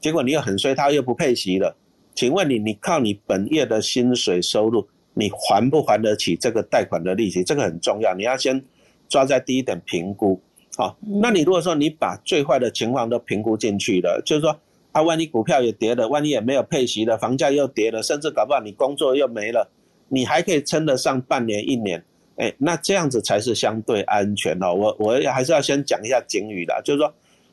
[0.00, 1.76] 结果你又很衰，它又不配息了，
[2.14, 7.42] 请问你，你靠你本业的薪水收入，你还不还得起这个贷款的利息？
[7.44, 8.64] 这个很重要，你要先
[9.08, 10.40] 抓在第一点评估。
[10.76, 14.56] 好，那你如果说你把最坏的情况都评估进去了，就是说，
[14.92, 19.68] 啊，万一股票也跌了，万一也没有配息了，房价又跌了，甚至搞不好你工作又没了。
[20.08, 22.02] 你还可以撑得上半年一年，
[22.36, 24.72] 哎，那这样子才是相对安全哦。
[24.72, 27.12] 我我还是要先讲一下警语的，就是说，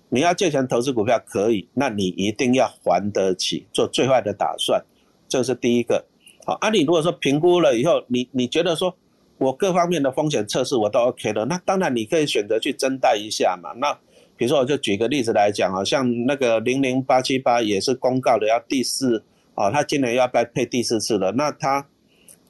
[0.09, 4.81] 你要借钱投资股票可以，那你一定要还得起，做最坏的打算，
[5.27, 6.05] 这是第一个。
[6.45, 8.95] 好，啊，你如果说评估了以后，你你觉得说
[9.37, 13.73] 我各方面的风险测试我都 OK 了，那当然你可以选择去增贷一下嘛。
[13.73, 13.91] 那
[14.37, 19.23] 比如说我就举个例子来讲啊，像那个零零八七八也是公告的要第四，
[19.55, 21.85] 哦，他今年要再配第四次了，那他。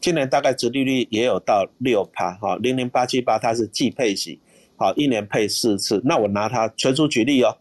[0.05, 4.39] 今年大概殖利率也有到六趴哈，零零八七八它是季配息，
[4.77, 5.99] 好一年配四次。
[6.05, 7.57] 那我拿它全数举例哦，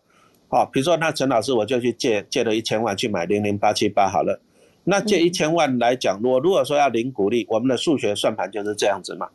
[0.48, 4.38] 好，比如说那陈老师我就去借借了一千万去买零零八七八好了。
[4.84, 9.26] 那借一千万来讲，我如果说要领股利，我们的数学算盘就是这样子嘛。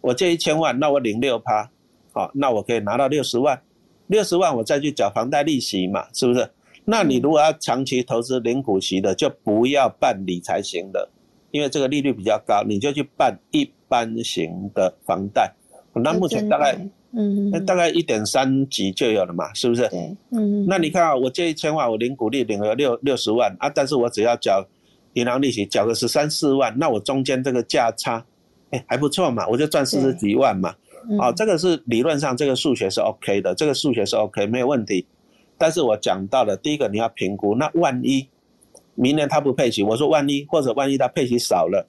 [0.00, 1.70] 我借一千万，那我领六趴，
[2.12, 3.62] 好，那我可以拿到六十万，
[4.08, 6.50] 六十万我再去缴房贷利息嘛，是不是？
[6.84, 11.08] 那你如果要长期投资零股息的，就不要办理财型的，
[11.56, 15.50] 因为这个利率比较高，你就去办一般型的房贷。
[15.94, 16.76] 那目前大概，
[17.12, 19.88] 嗯，大概一点三级就有了嘛，是不是？
[19.88, 20.66] 对，嗯。
[20.68, 24.62] 那你看啊，我借一千万，我领股利领了六六十万啊，但是我只要缴
[25.14, 28.22] 银行利息，缴个十三四万，那我中间这个价差，
[28.68, 30.74] 哎，还不错嘛，我就赚四十几万嘛。
[31.18, 35.06] 哦，这个是理论上这个数学是 OK 的，这个数学是 OK 没有问题。
[35.56, 38.28] 但是我讲到了第一个，你要评估，那万一
[38.96, 41.86] 明年他不配息，我说万一或者万一他配息少了，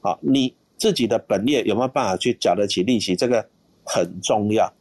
[0.00, 3.14] 好，你自己的本业有没有办法去缴得起利息？
[3.14, 3.46] 这个
[3.84, 4.72] 很重要，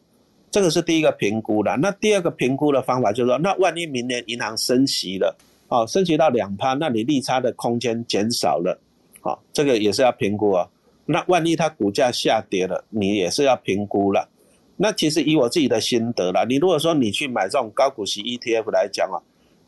[0.49, 1.77] 这个是第一个评估的。
[1.77, 5.35] 那第二个评估的方法就是说，那万一明年银行升息了，
[5.67, 8.79] 哦，升息到两趴，那你利差的空间减少了，
[9.21, 10.67] 好，这个也是要评估啊。
[11.05, 14.29] 那万一它股价下跌了，你也是要评估了。
[14.75, 19.17] 那其实以我自己的心得啦，你如果说你去买这种高股息 ETF 来讲啊，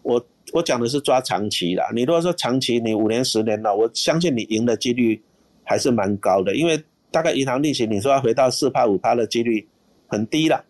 [0.01, 1.89] 我我讲的是抓长期啦。
[1.93, 5.21] 你如果说长期，你五年十年了，我相信你赢的几率
[5.63, 6.81] 还是蛮高的，因为
[7.11, 9.67] 大概银行利息你说要回到四趴五趴的几率
[10.07, 10.63] 很低了，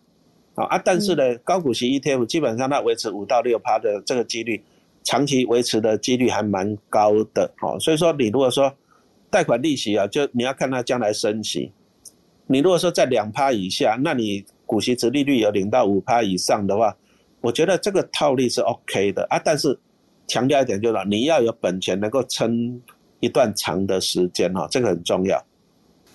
[0.55, 4.61] 啊啊，但是呢，高股息 ETF 基本上它维持五到六趴的这个几率，
[5.03, 8.73] 长期维持的几率还蛮高的，哦，所以说你如果说
[9.29, 11.71] 贷款利息啊，就你要看它将来升息。
[12.47, 16.97] 你如果说在两趴以下，那你股息值利率有零到五趴以上的话，
[17.41, 19.41] 我觉得这个套利是 OK 的啊。
[19.43, 19.77] 但是
[20.27, 22.81] 强调一点就是，你要有本钱能够撑
[23.19, 25.43] 一段长的时间哈，这个很重要。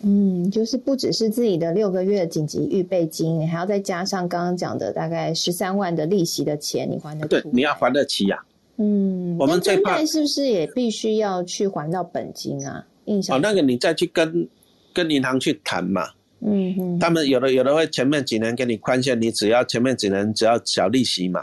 [0.03, 8.39] 嗯，就是不只是自己的六个月紧急预备金，你还要再加上刚刚讲的大概十三万的利息的钱，你还得对，你要还得起呀。
[8.77, 12.85] 嗯，我们这贷是不是也必须要去还到本金啊？
[13.07, 14.47] 印象哦，那个你再去跟
[14.93, 16.09] 跟银行去谈嘛。
[16.47, 21.43] 嗯哼，他们有的有的会前面几年给你宽限，你只要前面几年只要小利息嘛，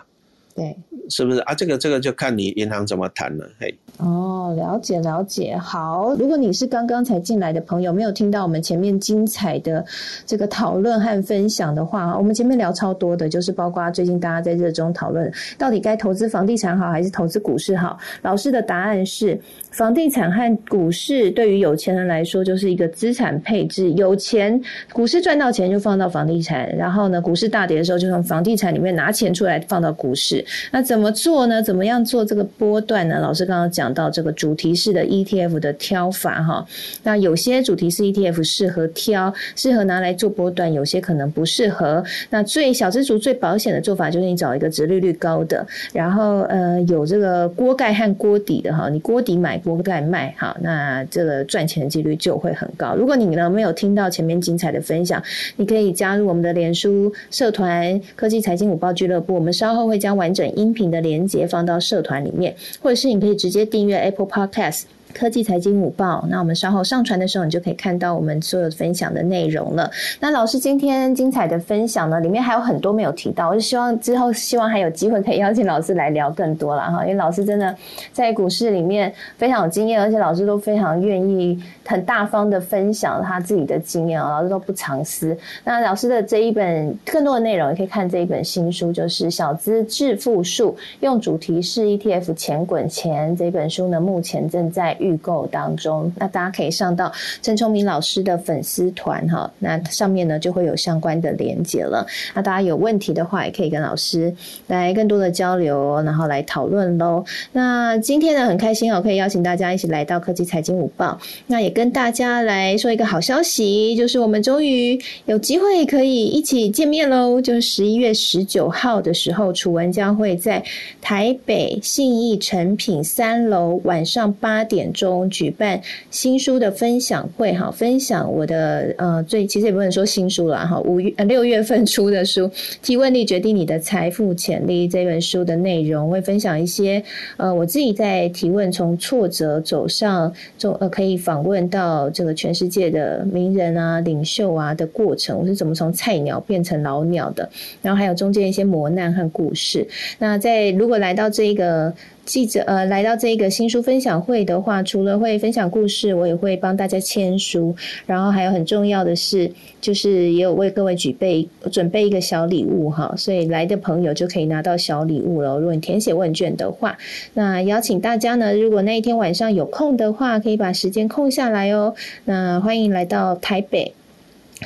[0.55, 0.77] 对，
[1.09, 1.55] 是不是啊？
[1.55, 3.73] 这个这个就看你银行怎么谈了，嘿。
[3.97, 5.55] 哦，了解了解。
[5.57, 9.83] 好，如果你是刚刚才进来的朋友，没有听到我们前面精彩的
[10.25, 17.97] 这个讨论和分享的话，我们前面聊超多的，就是包括最近大家在热衷讨论，到底该投资房地产好还是投资股市好？
[18.21, 19.39] 老师的答案是。
[19.71, 24.61] 房地产和股市对于有钱人来说就是一个资产配置，有钱
[24.91, 30.43] 股市赚到钱就放到房地产，然后呢，股市大跌的时候就从房地产里面拿钱出来放到股市。
[30.71, 31.63] 那怎么做呢？
[31.63, 33.17] 怎么样做这个波段呢？
[33.21, 36.65] 老师刚刚讲到这个主题式的 ETF 的挑法哈，
[37.03, 42.03] 那有些主题式 ETF 适合挑，适合拿来做波段，有些可能不适合。
[42.29, 49.60] 那最小资族最保险的做法就是你找一个折利率高的，然后呃有这个锅盖和锅底的哈，你锅底买。
[49.63, 52.95] 锅盖卖哈，那这个赚钱的几率就会很高。
[52.95, 55.21] 如果你呢没有听到前面精彩的分享，
[55.55, 59.33] 你可以加入我们的脸书社团“科技财经五报俱乐部”。
[59.35, 64.83] 我们稍后会将完整音频的连接放到社团里面，或者是你可以直接订阅 Apple Podcast。
[65.13, 69.89] 科技财经午报，那我们稍后上传的时候，你就可以看到我们所有分享的内容了。
[70.19, 77.75] 那老师今天精彩的分享呢，里面还有很多没有提到，我就希望之后希望还有机会可以邀请老师来聊更多了哈，因为老师真的
[78.11, 85.37] 在股市里面非常有经验，而且老师都非常愿意很大方的分享他自己的经验啊，老师都不藏私。
[85.63, 94.95] 那老师的这一本更多的内容，也可以看这一本新书，就是《小资致富术》，用主题是 ETF 钱滚钱这本书呢，目前正在。
[95.01, 102.05] 预购当中，那大家可以上到陈崇明老师的粉丝团哈，那上面呢就会有相关的连接了。
[102.35, 104.33] 那大家有问题的话，也可以跟老师
[104.67, 107.25] 来更多的交流，然后来讨论喽。
[107.51, 117.41] 那今天呢很开心哦，可以邀请大家一起来到科技财经午报，那也跟大家来说一个好消息，就是我们终于有机会可以一起见面喽。
[117.41, 120.63] 就是十一月十九号的时候，楚文将会在
[121.01, 124.90] 台北信义诚品三楼晚上八点。
[124.91, 132.47] 中举办新书的分享会，哈，分享我的呃最其实也不能说新书了哈，五月六月份出的书
[132.81, 137.03] 《提问力决定你的财富潜力》这本书的内容，会分享一些
[137.37, 147.49] 呃我自己在提问从挫折走上中呃可以访问到这个全世界的名人啊领袖啊的过程，我是怎么从菜鸟变成老鸟的，
[147.81, 149.87] 然后还有中间一些磨难和故事。
[150.19, 151.93] 那在如果来到这个。
[152.25, 159.51] 记者呃来到这个新书分享会的话除了会分享故事，我也会帮大家签书，然后还有很重要的是，
[159.81, 165.57] 就是也有为各位举备准备一个小礼物哈，所以来的朋友就可以拿到小礼物了。
[165.57, 166.97] 如果你填写问卷的话，
[167.33, 171.93] 那邀请大家呢，如果那一天晚上有空的话，可以把时间空下来哦。
[172.25, 173.93] 那欢迎来到台北。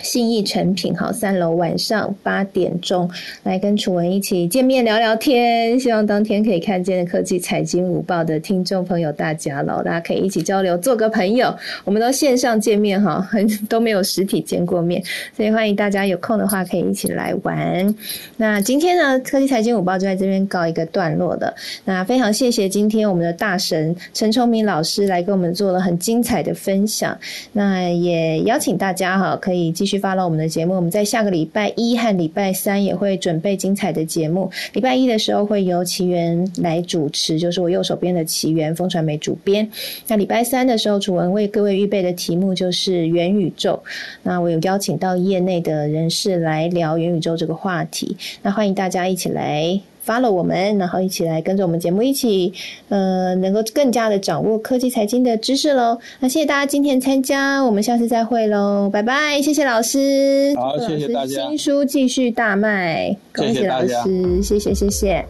[0.02, 3.10] 信义成品好三楼晚上八点钟
[3.44, 11.56] 来跟楚文一起见面聊聊天，希望当天可以看见科技财经午报的听众朋友大家喽，大家可以一起交流，做个朋友。
[11.84, 15.02] 我们都线上见面哈，很都没有实体见过面，
[15.36, 17.96] 所以欢迎大家有空的话可以一起来玩。
[18.38, 21.54] 那今天呢，科技财经午报就在这边告一个段落了。
[21.86, 27.18] 那非常谢谢今天我们的大神陈崇明老师来跟我们做了很精彩的分享。
[27.54, 29.72] 那也邀请大家哈，可以。
[29.76, 34.50] 继继续发了我们的节目，我们在下个礼拜一和礼拜三也会准备精彩的节目。
[34.74, 39.70] 礼拜一的时候会由奇缘来主持，就是我右手边的奇缘风传媒主编。
[40.08, 43.80] 那礼拜三的时候，楚文为各位预备的题目就是元宇宙。
[44.24, 49.80] 那我有邀请到业内的人士来聊元宇宙这个话题，那欢迎大家一起来。
[50.06, 52.54] Follow 我们，然后一起来跟着我们节目一起，
[52.90, 55.98] 呃，能够更加的掌握科技财经的知识喽。
[56.20, 59.42] 那谢谢大家今天参加，我们下次再会喽，拜拜！
[59.42, 61.48] 谢谢老师，好，谢谢大家。
[61.48, 65.26] 新书继续大卖，恭喜老师，谢谢谢谢。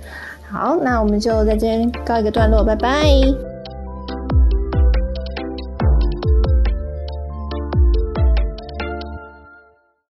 [0.48, 3.55] 好，那我们就在这边告一个段落，拜拜。